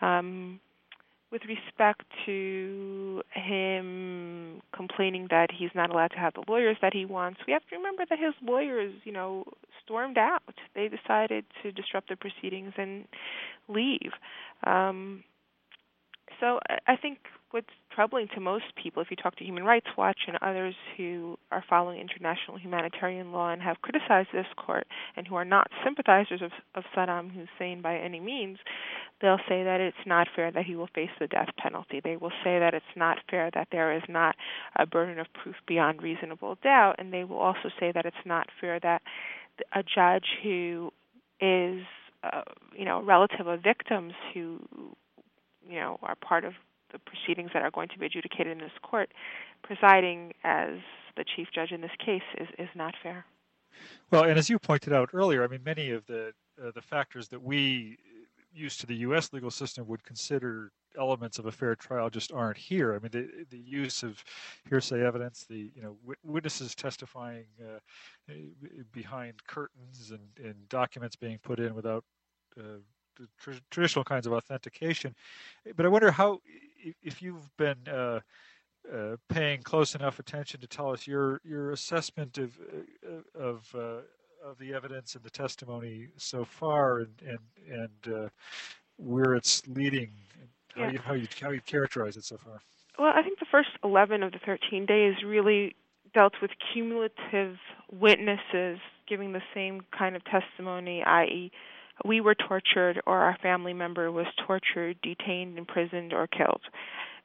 Um, 0.00 0.60
with 1.32 1.42
respect 1.46 2.02
to 2.26 3.22
him 3.30 4.60
complaining 4.76 5.28
that 5.30 5.48
he's 5.50 5.70
not 5.74 5.90
allowed 5.90 6.08
to 6.08 6.18
have 6.18 6.34
the 6.34 6.44
lawyers 6.46 6.76
that 6.82 6.92
he 6.92 7.06
wants, 7.06 7.40
we 7.46 7.54
have 7.54 7.62
to 7.70 7.76
remember 7.76 8.04
that 8.08 8.18
his 8.18 8.34
lawyers, 8.46 8.92
you 9.04 9.12
know, 9.12 9.44
stormed 9.82 10.18
out. 10.18 10.54
They 10.74 10.88
decided 10.88 11.46
to 11.62 11.72
disrupt 11.72 12.10
the 12.10 12.16
proceedings 12.16 12.74
and 12.76 13.06
leave. 13.68 14.12
Um, 14.66 15.24
so 16.40 16.58
I 16.86 16.96
think 16.96 17.18
what's 17.52 17.66
troubling 17.94 18.26
to 18.34 18.40
most 18.40 18.64
people, 18.82 19.02
if 19.02 19.10
you 19.10 19.16
talk 19.16 19.36
to 19.36 19.44
Human 19.44 19.64
Rights 19.64 19.86
Watch 19.96 20.18
and 20.26 20.38
others 20.40 20.74
who 20.96 21.38
are 21.50 21.62
following 21.68 22.00
international 22.00 22.58
humanitarian 22.58 23.30
law 23.30 23.52
and 23.52 23.60
have 23.60 23.82
criticized 23.82 24.28
this 24.32 24.46
court 24.56 24.86
and 25.16 25.26
who 25.26 25.34
are 25.34 25.44
not 25.44 25.68
sympathizers 25.84 26.40
of, 26.42 26.50
of 26.74 26.84
Saddam 26.96 27.30
Hussein 27.30 27.82
by 27.82 27.98
any 27.98 28.20
means, 28.20 28.58
they'll 29.20 29.38
say 29.48 29.62
that 29.62 29.80
it's 29.80 29.96
not 30.06 30.28
fair 30.34 30.50
that 30.50 30.64
he 30.64 30.74
will 30.74 30.88
face 30.94 31.10
the 31.20 31.26
death 31.26 31.50
penalty. 31.58 32.00
They 32.02 32.16
will 32.16 32.32
say 32.42 32.58
that 32.58 32.74
it's 32.74 32.84
not 32.96 33.18
fair 33.30 33.50
that 33.54 33.68
there 33.70 33.94
is 33.94 34.02
not 34.08 34.34
a 34.76 34.86
burden 34.86 35.18
of 35.18 35.26
proof 35.34 35.56
beyond 35.68 36.02
reasonable 36.02 36.56
doubt, 36.62 36.96
and 36.98 37.12
they 37.12 37.24
will 37.24 37.38
also 37.38 37.68
say 37.78 37.92
that 37.92 38.06
it's 38.06 38.16
not 38.24 38.48
fair 38.60 38.80
that 38.80 39.02
a 39.74 39.82
judge 39.82 40.26
who 40.42 40.90
is, 41.40 41.82
uh, 42.22 42.42
you 42.76 42.84
know, 42.84 43.02
relative 43.02 43.46
of 43.46 43.62
victims 43.62 44.12
who, 44.32 44.60
you 45.68 45.78
know, 45.80 45.98
are 46.02 46.14
part 46.16 46.44
of 46.44 46.54
the 46.92 46.98
proceedings 46.98 47.50
that 47.54 47.62
are 47.62 47.70
going 47.70 47.88
to 47.88 47.98
be 47.98 48.06
adjudicated 48.06 48.52
in 48.52 48.58
this 48.58 48.72
court, 48.82 49.10
presiding 49.62 50.32
as 50.44 50.74
the 51.16 51.24
chief 51.24 51.48
judge 51.54 51.72
in 51.72 51.80
this 51.80 51.90
case 52.04 52.22
is, 52.38 52.48
is 52.58 52.68
not 52.74 52.94
fair. 53.02 53.24
Well, 54.10 54.24
and 54.24 54.38
as 54.38 54.50
you 54.50 54.58
pointed 54.58 54.92
out 54.92 55.10
earlier, 55.12 55.42
I 55.42 55.48
mean, 55.48 55.62
many 55.64 55.90
of 55.90 56.06
the 56.06 56.32
uh, 56.62 56.70
the 56.74 56.82
factors 56.82 57.28
that 57.28 57.42
we 57.42 57.98
used 58.52 58.80
to 58.80 58.86
the 58.86 58.96
U.S. 58.96 59.32
legal 59.32 59.50
system 59.50 59.86
would 59.86 60.04
consider 60.04 60.72
elements 60.98 61.38
of 61.38 61.46
a 61.46 61.52
fair 61.52 61.74
trial 61.74 62.10
just 62.10 62.32
aren't 62.32 62.58
here. 62.58 62.94
I 62.94 62.98
mean, 62.98 63.10
the 63.10 63.46
the 63.50 63.58
use 63.58 64.02
of 64.02 64.22
hearsay 64.68 65.04
evidence, 65.04 65.46
the 65.48 65.70
you 65.74 65.82
know 65.82 65.96
witnesses 66.22 66.74
testifying 66.74 67.46
uh, 67.60 68.32
behind 68.92 69.34
curtains 69.46 70.10
and, 70.10 70.46
and 70.46 70.68
documents 70.68 71.16
being 71.16 71.38
put 71.42 71.60
in 71.60 71.74
without 71.74 72.04
uh, 72.58 72.78
tr- 73.38 73.52
traditional 73.70 74.04
kinds 74.04 74.26
of 74.26 74.32
authentication. 74.32 75.14
But 75.76 75.86
I 75.86 75.88
wonder 75.88 76.10
how 76.10 76.40
if 77.02 77.22
you've 77.22 77.50
been 77.56 77.88
uh, 77.88 78.20
uh, 78.92 79.16
paying 79.28 79.62
close 79.62 79.94
enough 79.94 80.18
attention 80.18 80.60
to 80.60 80.66
tell 80.66 80.90
us 80.90 81.06
your 81.06 81.40
your 81.44 81.72
assessment 81.72 82.38
of 82.38 82.58
uh, 83.06 83.38
of 83.38 83.74
uh, 83.74 84.02
of 84.44 84.58
the 84.58 84.74
evidence 84.74 85.14
and 85.14 85.24
the 85.24 85.30
testimony 85.30 86.08
so 86.16 86.44
far, 86.44 86.98
and 86.98 87.22
and 87.26 87.38
and 87.70 88.14
uh, 88.14 88.28
where 88.96 89.34
it's 89.34 89.66
leading? 89.68 90.10
How, 90.74 90.88
you, 90.88 90.98
how 90.98 91.14
you 91.14 91.28
how 91.40 91.50
you 91.50 91.60
characterize 91.60 92.16
it 92.16 92.24
so 92.24 92.36
far? 92.36 92.60
Well, 92.98 93.12
I 93.14 93.22
think 93.22 93.38
the 93.38 93.46
first 93.50 93.70
11 93.84 94.22
of 94.22 94.32
the 94.32 94.38
13 94.44 94.86
days 94.86 95.14
really 95.24 95.74
dealt 96.14 96.34
with 96.42 96.50
cumulative 96.72 97.56
witnesses 97.90 98.78
giving 99.08 99.32
the 99.32 99.42
same 99.54 99.82
kind 99.96 100.14
of 100.14 100.22
testimony, 100.24 101.02
i.e., 101.04 101.50
we 102.04 102.20
were 102.20 102.34
tortured 102.34 103.00
or 103.06 103.18
our 103.18 103.36
family 103.42 103.72
member 103.74 104.10
was 104.10 104.26
tortured, 104.46 104.96
detained, 105.02 105.58
imprisoned, 105.58 106.12
or 106.12 106.26
killed. 106.26 106.62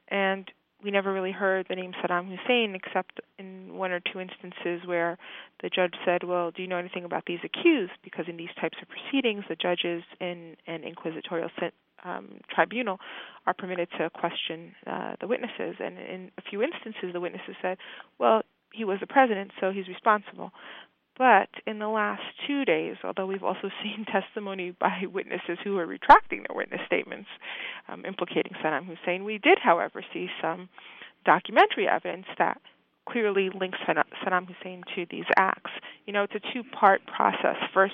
And 0.09 0.49
we 0.83 0.91
never 0.91 1.11
really 1.11 1.31
heard 1.31 1.65
the 1.69 1.75
name 1.75 1.93
Saddam 1.93 2.29
Hussein 2.29 2.75
except 2.75 3.19
in 3.39 3.73
one 3.73 3.91
or 3.91 3.99
two 3.99 4.19
instances 4.19 4.85
where 4.85 5.17
the 5.61 5.69
judge 5.69 5.93
said, 6.05 6.23
Well, 6.23 6.51
do 6.51 6.61
you 6.61 6.67
know 6.67 6.77
anything 6.77 7.03
about 7.03 7.23
these 7.25 7.39
accused? 7.43 7.93
Because 8.03 8.25
in 8.27 8.37
these 8.37 8.53
types 8.59 8.77
of 8.81 8.87
proceedings, 8.87 9.43
the 9.49 9.55
judges 9.55 10.03
in 10.19 10.55
an 10.67 10.83
inquisitorial 10.83 11.49
um, 12.03 12.39
tribunal 12.53 12.99
are 13.47 13.53
permitted 13.53 13.89
to 13.97 14.09
question 14.11 14.73
uh, 14.85 15.15
the 15.19 15.27
witnesses. 15.27 15.75
And 15.79 15.97
in 15.97 16.31
a 16.37 16.41
few 16.41 16.61
instances, 16.61 17.11
the 17.11 17.21
witnesses 17.21 17.55
said, 17.61 17.77
Well, 18.19 18.43
he 18.71 18.85
was 18.85 18.99
the 18.99 19.07
president, 19.07 19.51
so 19.59 19.71
he's 19.71 19.87
responsible. 19.87 20.51
But 21.17 21.49
in 21.65 21.79
the 21.79 21.87
last 21.87 22.21
two 22.45 22.63
days, 22.63 22.95
although 23.03 23.25
we've 23.25 23.43
also 23.43 23.69
seen 23.83 24.05
testimony 24.05 24.71
by 24.71 25.03
witnesses 25.11 25.57
who 25.63 25.77
are 25.77 25.85
retracting 25.85 26.43
their 26.47 26.55
witness 26.55 26.81
statements 26.85 27.29
um, 27.87 28.05
implicating 28.05 28.53
Saddam 28.63 28.85
Hussein, 28.85 29.23
we 29.23 29.37
did, 29.37 29.57
however, 29.59 30.03
see 30.13 30.27
some 30.41 30.69
documentary 31.25 31.87
evidence 31.87 32.27
that 32.37 32.61
clearly 33.09 33.49
links 33.57 33.79
Saddam 33.87 34.47
Hussein 34.47 34.83
to 34.95 35.05
these 35.09 35.25
acts. 35.37 35.71
You 36.05 36.13
know, 36.13 36.23
it's 36.23 36.35
a 36.35 36.53
two 36.53 36.63
part 36.63 37.01
process. 37.07 37.55
First, 37.73 37.93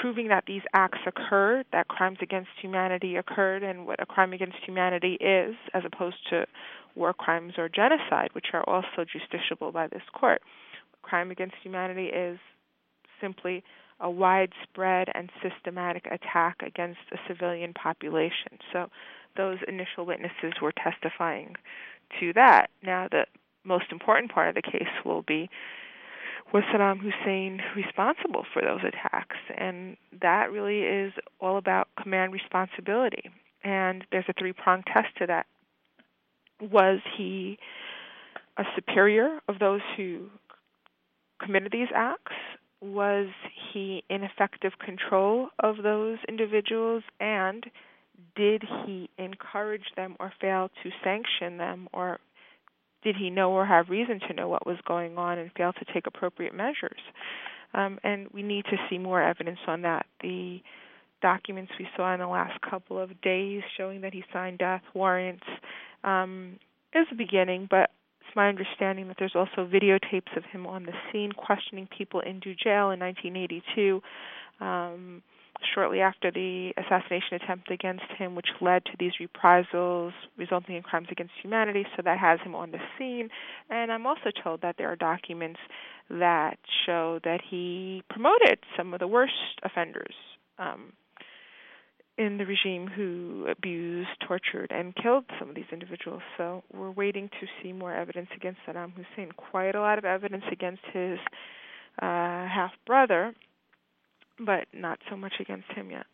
proving 0.00 0.28
that 0.28 0.44
these 0.46 0.62
acts 0.74 0.98
occurred, 1.06 1.66
that 1.72 1.88
crimes 1.88 2.18
against 2.20 2.50
humanity 2.60 3.16
occurred, 3.16 3.62
and 3.62 3.86
what 3.86 4.02
a 4.02 4.06
crime 4.06 4.32
against 4.32 4.56
humanity 4.66 5.14
is, 5.20 5.54
as 5.72 5.82
opposed 5.86 6.16
to 6.30 6.46
war 6.96 7.12
crimes 7.12 7.54
or 7.58 7.68
genocide, 7.68 8.30
which 8.32 8.46
are 8.52 8.64
also 8.68 9.04
justiciable 9.04 9.72
by 9.72 9.86
this 9.86 10.02
court 10.12 10.42
crime 11.04 11.30
against 11.30 11.54
humanity 11.62 12.06
is 12.06 12.38
simply 13.20 13.62
a 14.00 14.10
widespread 14.10 15.08
and 15.14 15.30
systematic 15.42 16.06
attack 16.06 16.56
against 16.66 17.00
a 17.12 17.16
civilian 17.28 17.72
population. 17.72 18.58
So 18.72 18.88
those 19.36 19.58
initial 19.68 20.04
witnesses 20.04 20.54
were 20.60 20.72
testifying 20.72 21.54
to 22.20 22.32
that. 22.34 22.66
Now, 22.82 23.08
the 23.10 23.26
most 23.64 23.86
important 23.92 24.32
part 24.32 24.48
of 24.48 24.54
the 24.54 24.62
case 24.62 24.88
will 25.04 25.22
be 25.22 25.48
was 26.52 26.62
Saddam 26.72 27.00
Hussein 27.00 27.60
responsible 27.74 28.44
for 28.52 28.62
those 28.62 28.80
attacks? 28.86 29.36
And 29.56 29.96
that 30.20 30.52
really 30.52 30.80
is 30.80 31.12
all 31.40 31.56
about 31.56 31.88
command 32.00 32.32
responsibility. 32.32 33.30
And 33.62 34.04
there's 34.12 34.26
a 34.28 34.34
three 34.38 34.52
pronged 34.52 34.84
test 34.86 35.08
to 35.18 35.26
that. 35.26 35.46
Was 36.60 37.00
he 37.16 37.58
a 38.56 38.64
superior 38.76 39.40
of 39.48 39.58
those 39.58 39.80
who 39.96 40.28
committed 41.44 41.72
these 41.72 41.88
acts? 41.94 42.32
Was 42.80 43.28
he 43.72 44.04
in 44.10 44.22
effective 44.24 44.72
control 44.84 45.48
of 45.58 45.76
those 45.82 46.18
individuals? 46.28 47.02
And 47.20 47.64
did 48.36 48.62
he 48.84 49.08
encourage 49.18 49.86
them 49.96 50.16
or 50.20 50.32
fail 50.40 50.70
to 50.82 50.90
sanction 51.02 51.56
them? 51.58 51.88
Or 51.92 52.18
did 53.02 53.16
he 53.16 53.30
know 53.30 53.52
or 53.52 53.66
have 53.66 53.88
reason 53.88 54.20
to 54.28 54.34
know 54.34 54.48
what 54.48 54.66
was 54.66 54.78
going 54.86 55.16
on 55.18 55.38
and 55.38 55.50
fail 55.56 55.72
to 55.72 55.84
take 55.92 56.06
appropriate 56.06 56.54
measures? 56.54 57.00
Um, 57.74 57.98
and 58.04 58.28
we 58.32 58.42
need 58.42 58.64
to 58.66 58.76
see 58.88 58.98
more 58.98 59.22
evidence 59.22 59.58
on 59.66 59.82
that. 59.82 60.06
The 60.20 60.60
documents 61.22 61.72
we 61.78 61.88
saw 61.96 62.12
in 62.14 62.20
the 62.20 62.26
last 62.26 62.60
couple 62.60 62.98
of 62.98 63.20
days 63.20 63.62
showing 63.76 64.02
that 64.02 64.12
he 64.12 64.22
signed 64.32 64.58
death 64.58 64.82
warrants 64.94 65.44
um, 66.04 66.58
is 66.94 67.06
a 67.10 67.14
beginning, 67.14 67.66
but 67.70 67.90
my 68.34 68.48
understanding 68.48 69.08
that 69.08 69.16
there's 69.18 69.34
also 69.34 69.66
videotapes 69.66 70.36
of 70.36 70.44
him 70.44 70.66
on 70.66 70.84
the 70.84 70.92
scene 71.10 71.32
questioning 71.32 71.88
people 71.96 72.20
in 72.20 72.40
jail 72.40 72.90
in 72.90 73.00
1982, 73.00 74.02
um, 74.60 75.22
shortly 75.74 76.00
after 76.00 76.30
the 76.30 76.72
assassination 76.76 77.34
attempt 77.42 77.70
against 77.70 78.04
him, 78.18 78.34
which 78.34 78.48
led 78.60 78.84
to 78.86 78.92
these 78.98 79.12
reprisals 79.20 80.12
resulting 80.36 80.76
in 80.76 80.82
crimes 80.82 81.08
against 81.10 81.32
humanity. 81.40 81.86
So 81.96 82.02
that 82.04 82.18
has 82.18 82.40
him 82.40 82.54
on 82.54 82.70
the 82.70 82.78
scene. 82.98 83.28
And 83.70 83.90
I'm 83.90 84.06
also 84.06 84.30
told 84.42 84.62
that 84.62 84.76
there 84.78 84.90
are 84.90 84.96
documents 84.96 85.60
that 86.10 86.58
show 86.84 87.20
that 87.24 87.40
he 87.48 88.02
promoted 88.10 88.58
some 88.76 88.92
of 88.92 89.00
the 89.00 89.08
worst 89.08 89.60
offenders. 89.62 90.14
Um, 90.58 90.92
in 92.16 92.38
the 92.38 92.46
regime 92.46 92.86
who 92.86 93.46
abused, 93.48 94.10
tortured, 94.26 94.70
and 94.70 94.94
killed 94.94 95.24
some 95.38 95.48
of 95.48 95.54
these 95.54 95.64
individuals. 95.72 96.22
So 96.36 96.62
we're 96.72 96.90
waiting 96.90 97.28
to 97.40 97.46
see 97.62 97.72
more 97.72 97.92
evidence 97.92 98.28
against 98.36 98.60
Saddam 98.66 98.92
Hussein. 98.92 99.32
Quite 99.36 99.74
a 99.74 99.80
lot 99.80 99.98
of 99.98 100.04
evidence 100.04 100.44
against 100.50 100.82
his 100.92 101.18
uh, 102.00 102.46
half 102.46 102.72
brother, 102.86 103.34
but 104.38 104.66
not 104.72 105.00
so 105.10 105.16
much 105.16 105.34
against 105.40 105.70
him 105.72 105.90
yet. 105.90 106.06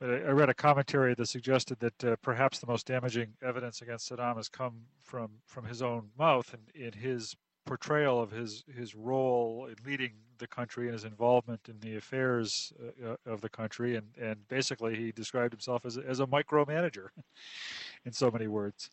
I 0.00 0.30
read 0.32 0.48
a 0.50 0.54
commentary 0.54 1.14
that 1.14 1.26
suggested 1.26 1.78
that 1.78 2.04
uh, 2.04 2.16
perhaps 2.20 2.58
the 2.58 2.66
most 2.66 2.86
damaging 2.86 3.34
evidence 3.42 3.80
against 3.80 4.10
Saddam 4.10 4.36
has 4.36 4.48
come 4.48 4.82
from 5.00 5.30
from 5.46 5.64
his 5.64 5.80
own 5.80 6.10
mouth 6.18 6.52
and 6.52 6.68
in 6.74 6.92
his 6.92 7.36
portrayal 7.64 8.20
of 8.20 8.30
his 8.30 8.64
his 8.76 8.94
role 8.94 9.66
in 9.66 9.76
leading 9.84 10.12
the 10.38 10.46
country 10.46 10.86
and 10.86 10.94
his 10.94 11.04
involvement 11.04 11.60
in 11.68 11.78
the 11.80 11.96
affairs 11.96 12.72
uh, 12.82 13.12
uh, 13.12 13.32
of 13.32 13.40
the 13.40 13.48
country, 13.48 13.96
and 13.96 14.06
and 14.20 14.46
basically 14.48 14.96
he 14.96 15.12
described 15.12 15.52
himself 15.52 15.84
as 15.84 15.96
a, 15.96 16.02
as 16.06 16.20
a 16.20 16.26
micromanager, 16.26 17.08
in 18.04 18.12
so 18.12 18.30
many 18.30 18.46
words. 18.46 18.90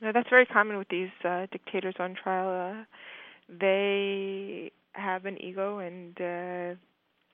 Yeah, 0.00 0.12
that's 0.12 0.28
very 0.28 0.46
common 0.46 0.76
with 0.76 0.88
these 0.88 1.10
uh, 1.24 1.46
dictators 1.52 1.94
on 1.98 2.14
trial. 2.14 2.78
Uh, 2.78 2.84
they 3.48 4.72
have 4.92 5.24
an 5.24 5.40
ego, 5.40 5.78
and 5.78 6.20
uh, 6.20 6.78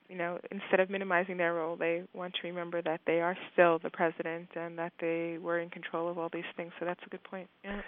you 0.09 0.17
know, 0.17 0.39
instead 0.51 0.79
of 0.79 0.89
minimizing 0.89 1.37
their 1.37 1.53
role, 1.53 1.75
they 1.75 2.03
want 2.13 2.33
to 2.41 2.47
remember 2.47 2.81
that 2.81 2.99
they 3.07 3.21
are 3.21 3.37
still 3.53 3.79
the 3.79 3.89
president 3.89 4.49
and 4.55 4.77
that 4.77 4.91
they 4.99 5.37
were 5.41 5.59
in 5.59 5.69
control 5.69 6.09
of 6.09 6.17
all 6.17 6.29
these 6.31 6.43
things. 6.57 6.73
So 6.79 6.85
that's 6.85 6.99
a 7.05 7.09
good 7.09 7.23
point. 7.23 7.47
Yeah. 7.63 7.81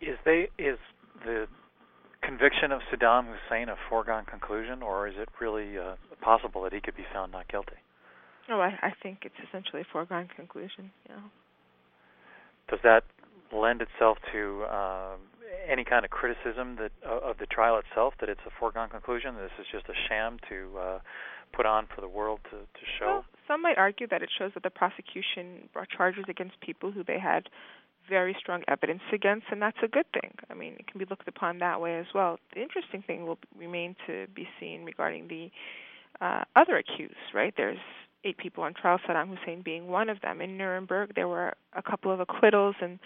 Is 0.00 0.18
they 0.24 0.48
is 0.58 0.78
the 1.24 1.46
conviction 2.24 2.72
of 2.72 2.80
Saddam 2.92 3.26
Hussein 3.26 3.68
a 3.68 3.76
foregone 3.88 4.24
conclusion, 4.24 4.82
or 4.82 5.08
is 5.08 5.14
it 5.16 5.28
really 5.40 5.78
uh, 5.78 5.94
possible 6.20 6.62
that 6.62 6.72
he 6.72 6.80
could 6.80 6.96
be 6.96 7.04
found 7.12 7.32
not 7.32 7.48
guilty? 7.48 7.76
Oh, 8.50 8.60
I, 8.60 8.74
I 8.82 8.92
think 9.02 9.20
it's 9.22 9.34
essentially 9.48 9.82
a 9.82 9.86
foregone 9.92 10.28
conclusion. 10.36 10.90
Yeah. 11.08 11.16
Does 12.68 12.80
that 12.82 13.04
lend 13.52 13.82
itself 13.82 14.18
to 14.32 14.64
uh, 14.64 15.16
any 15.68 15.84
kind 15.84 16.04
of 16.04 16.10
criticism 16.10 16.76
that 16.76 16.92
uh, 17.06 17.30
of 17.30 17.38
the 17.38 17.46
trial 17.46 17.78
itself 17.78 18.14
that 18.20 18.28
it's 18.28 18.40
a 18.46 18.50
foregone 18.58 18.88
conclusion? 18.88 19.34
This 19.36 19.52
is 19.60 19.66
just 19.72 19.86
a 19.88 19.96
sham 20.08 20.38
to 20.48 20.78
uh, 20.78 20.98
put 21.52 21.66
on 21.66 21.86
for 21.94 22.00
the 22.00 22.08
world 22.08 22.40
to, 22.50 22.56
to 22.56 22.84
show. 22.98 23.06
Well, 23.06 23.24
some 23.46 23.62
might 23.62 23.78
argue 23.78 24.06
that 24.08 24.22
it 24.22 24.30
shows 24.36 24.52
that 24.54 24.62
the 24.62 24.70
prosecution 24.70 25.68
brought 25.72 25.88
charges 25.88 26.24
against 26.28 26.60
people 26.60 26.90
who 26.90 27.04
they 27.04 27.18
had 27.18 27.48
very 28.08 28.36
strong 28.38 28.62
evidence 28.68 29.02
against, 29.12 29.46
and 29.50 29.60
that's 29.60 29.78
a 29.82 29.88
good 29.88 30.06
thing. 30.12 30.32
I 30.50 30.54
mean, 30.54 30.74
it 30.78 30.86
can 30.86 30.98
be 30.98 31.06
looked 31.08 31.28
upon 31.28 31.58
that 31.58 31.80
way 31.80 31.98
as 31.98 32.06
well. 32.14 32.38
The 32.54 32.62
interesting 32.62 33.02
thing 33.02 33.26
will 33.26 33.38
remain 33.56 33.96
to 34.06 34.26
be 34.34 34.48
seen 34.60 34.84
regarding 34.84 35.28
the 35.28 35.50
uh, 36.20 36.44
other 36.56 36.76
accused, 36.76 37.14
right? 37.34 37.54
There's 37.56 37.78
eight 38.24 38.38
people 38.38 38.64
on 38.64 38.74
trial, 38.74 38.98
Saddam 39.06 39.36
Hussein 39.36 39.62
being 39.62 39.88
one 39.88 40.08
of 40.08 40.20
them. 40.20 40.40
In 40.40 40.56
Nuremberg, 40.56 41.14
there 41.14 41.28
were 41.28 41.54
a 41.74 41.82
couple 41.82 42.10
of 42.10 42.20
acquittals, 42.20 42.74
and 42.80 42.98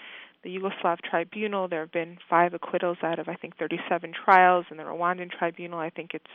the 0.45 0.57
Yugoslav 0.57 0.99
tribunal, 1.01 1.69
there 1.69 1.81
have 1.81 1.93
been 1.93 2.19
five 2.31 2.55
acquittals 2.55 2.99
out 3.03 3.19
of, 3.19 3.29
I 3.29 3.35
think, 3.35 3.57
37 3.57 4.13
trials. 4.25 4.67
In 4.71 4.77
the 4.77 4.85
Rwandan 4.85 5.31
tribunal, 5.31 5.79
I 5.79 5.91
think 5.91 6.13
it's 6.15 6.27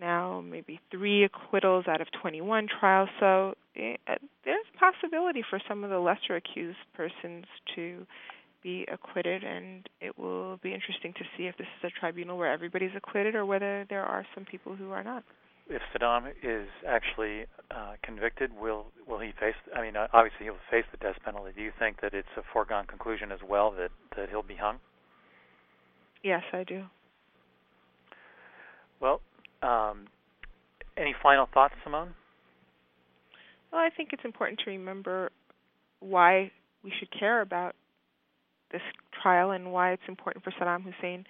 now 0.00 0.42
maybe 0.44 0.80
three 0.90 1.24
acquittals 1.24 1.86
out 1.88 2.00
of 2.00 2.08
21 2.20 2.68
trials. 2.80 3.08
So 3.20 3.54
eh, 3.76 3.96
there's 4.44 4.66
possibility 4.78 5.42
for 5.48 5.60
some 5.68 5.84
of 5.84 5.90
the 5.90 5.98
lesser 5.98 6.36
accused 6.36 6.78
persons 6.94 7.44
to 7.74 8.06
be 8.62 8.86
acquitted, 8.92 9.44
and 9.44 9.88
it 10.00 10.18
will 10.18 10.58
be 10.62 10.74
interesting 10.74 11.12
to 11.14 11.24
see 11.36 11.44
if 11.44 11.56
this 11.56 11.66
is 11.78 11.90
a 11.90 12.00
tribunal 12.00 12.36
where 12.36 12.52
everybody's 12.52 12.90
acquitted 12.96 13.34
or 13.34 13.46
whether 13.46 13.86
there 13.88 14.04
are 14.04 14.26
some 14.34 14.44
people 14.44 14.74
who 14.74 14.90
are 14.90 15.04
not. 15.04 15.22
If 15.70 15.82
Saddam 15.94 16.30
is 16.42 16.66
actually 16.86 17.44
uh, 17.70 17.94
convicted, 18.02 18.50
will 18.58 18.86
will 19.06 19.20
he 19.20 19.32
face? 19.38 19.54
I 19.76 19.82
mean, 19.82 19.96
uh, 19.96 20.08
obviously 20.14 20.46
he'll 20.46 20.56
face 20.70 20.84
the 20.90 20.96
death 20.96 21.16
penalty. 21.24 21.52
Do 21.54 21.62
you 21.62 21.72
think 21.78 22.00
that 22.00 22.14
it's 22.14 22.28
a 22.38 22.42
foregone 22.52 22.86
conclusion 22.86 23.30
as 23.30 23.40
well 23.46 23.70
that 23.72 23.90
that 24.16 24.30
he'll 24.30 24.42
be 24.42 24.56
hung? 24.56 24.78
Yes, 26.22 26.42
I 26.52 26.64
do. 26.64 26.84
Well, 29.00 29.20
um, 29.62 30.06
any 30.96 31.14
final 31.22 31.48
thoughts, 31.52 31.74
Simone? 31.84 32.14
Well, 33.72 33.80
I 33.80 33.90
think 33.94 34.10
it's 34.12 34.24
important 34.24 34.60
to 34.64 34.70
remember 34.70 35.30
why 36.00 36.50
we 36.82 36.92
should 36.98 37.10
care 37.18 37.40
about 37.40 37.74
this 38.72 38.82
trial 39.22 39.50
and 39.50 39.72
why 39.72 39.92
it's 39.92 40.02
important 40.08 40.44
for 40.44 40.52
Saddam 40.52 40.82
Hussein 40.82 41.24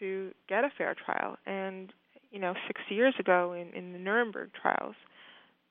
to 0.00 0.32
get 0.48 0.64
a 0.64 0.70
fair 0.76 0.94
trial. 0.94 1.36
And 1.46 1.92
you 2.32 2.40
know, 2.40 2.54
six 2.66 2.80
years 2.88 3.14
ago 3.20 3.52
in, 3.52 3.76
in 3.78 3.92
the 3.92 3.98
Nuremberg 3.98 4.50
trials, 4.60 4.94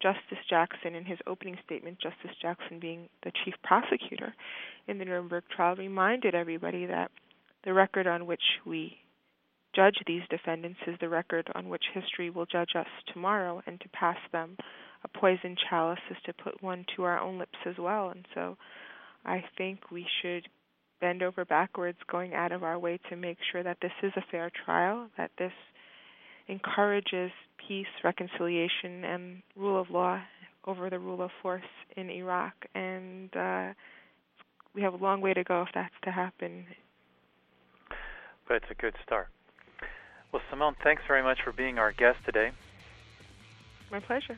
Justice 0.02 0.44
Jackson, 0.50 0.96
in 0.96 1.06
his 1.06 1.18
opening 1.28 1.58
statement, 1.66 2.00
Justice 2.00 2.36
Jackson 2.42 2.80
being 2.80 3.10
the 3.24 3.32
chief 3.44 3.56
prosecutor 3.64 4.34
in 4.88 4.98
the 4.98 5.06
Nuremberg 5.06 5.44
trial, 5.56 5.76
reminded 5.76 6.36
everybody 6.36 6.86
that 6.86 7.12
the 7.66 7.74
record 7.74 8.08
on 8.08 8.26
which 8.26 8.42
we 8.66 8.98
judge 9.76 9.96
these 10.06 10.24
defendants 10.30 10.80
is 10.88 10.96
the 11.00 11.10
record 11.10 11.50
on 11.56 11.70
which 11.70 11.84
history 11.94 12.30
will 12.30 12.46
judge 12.46 12.72
us 12.76 12.88
tomorrow, 13.14 13.62
and 13.66 13.80
to 13.82 13.90
pass 13.90 14.18
them 14.32 14.58
a 15.04 15.08
poisoned 15.08 15.58
chalice 15.70 16.00
is 16.10 16.18
to 16.26 16.34
put 16.34 16.62
one 16.62 16.86
to 16.96 17.04
our 17.04 17.20
own 17.20 17.40
lips 17.40 17.58
as 17.66 17.76
well. 17.78 18.10
And 18.10 18.26
so 18.34 18.58
I 19.26 19.44
think 19.58 19.92
we 19.92 20.06
should 20.22 20.48
bend 21.00 21.24
over 21.24 21.46
backwards, 21.46 21.98
going 22.10 22.34
out 22.34 22.52
of 22.52 22.64
our 22.64 22.78
way 22.78 23.00
to 23.10 23.16
make 23.16 23.38
sure 23.52 23.64
that 23.64 23.78
this 23.82 23.92
is 24.04 24.12
a 24.16 24.24
fair 24.30 24.52
trial, 24.66 25.10
that 25.18 25.32
this 25.38 25.54
encourages 26.48 27.32
peace, 27.68 27.88
reconciliation, 28.04 29.04
and 29.04 29.42
rule 29.56 29.80
of 29.80 29.90
law 29.90 30.22
over 30.66 30.90
the 30.90 31.00
rule 31.00 31.22
of 31.22 31.32
force 31.42 31.62
in 31.98 32.10
Iraq. 32.10 32.54
And 32.76 33.36
uh, 33.36 33.74
we 34.76 34.82
have 34.84 34.94
a 34.94 34.98
long 34.98 35.22
way 35.22 35.34
to 35.34 35.44
go 35.44 35.64
if 35.64 35.70
that's 35.74 35.94
to 36.04 36.12
happen. 36.12 36.66
But 38.48 38.58
it's 38.58 38.66
a 38.70 38.76
good 38.76 38.96
start. 39.04 39.30
Well, 40.32 40.42
Simone, 40.50 40.76
thanks 40.84 41.04
very 41.08 41.24
much 41.24 41.42
for 41.44 41.52
being 41.52 41.78
our 41.78 41.92
guest 41.92 42.20
today. 42.26 42.52
My 43.92 44.00
pleasure. 44.00 44.38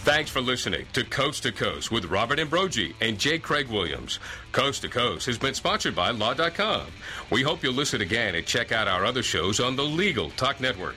Thanks 0.00 0.30
for 0.30 0.40
listening 0.40 0.86
to 0.94 1.04
Coast 1.04 1.44
to 1.44 1.52
Coast 1.52 1.92
with 1.92 2.06
Robert 2.06 2.40
Ambrogi 2.40 2.92
and 3.00 3.18
J. 3.18 3.38
Craig 3.38 3.68
Williams. 3.68 4.18
Coast 4.50 4.82
to 4.82 4.88
Coast 4.88 5.26
has 5.26 5.38
been 5.38 5.54
sponsored 5.54 5.94
by 5.94 6.10
Law.com. 6.10 6.88
We 7.30 7.42
hope 7.42 7.62
you'll 7.62 7.72
listen 7.74 8.00
again 8.00 8.34
and 8.34 8.44
check 8.44 8.72
out 8.72 8.88
our 8.88 9.04
other 9.04 9.22
shows 9.22 9.60
on 9.60 9.76
the 9.76 9.84
Legal 9.84 10.30
Talk 10.30 10.60
Network. 10.60 10.96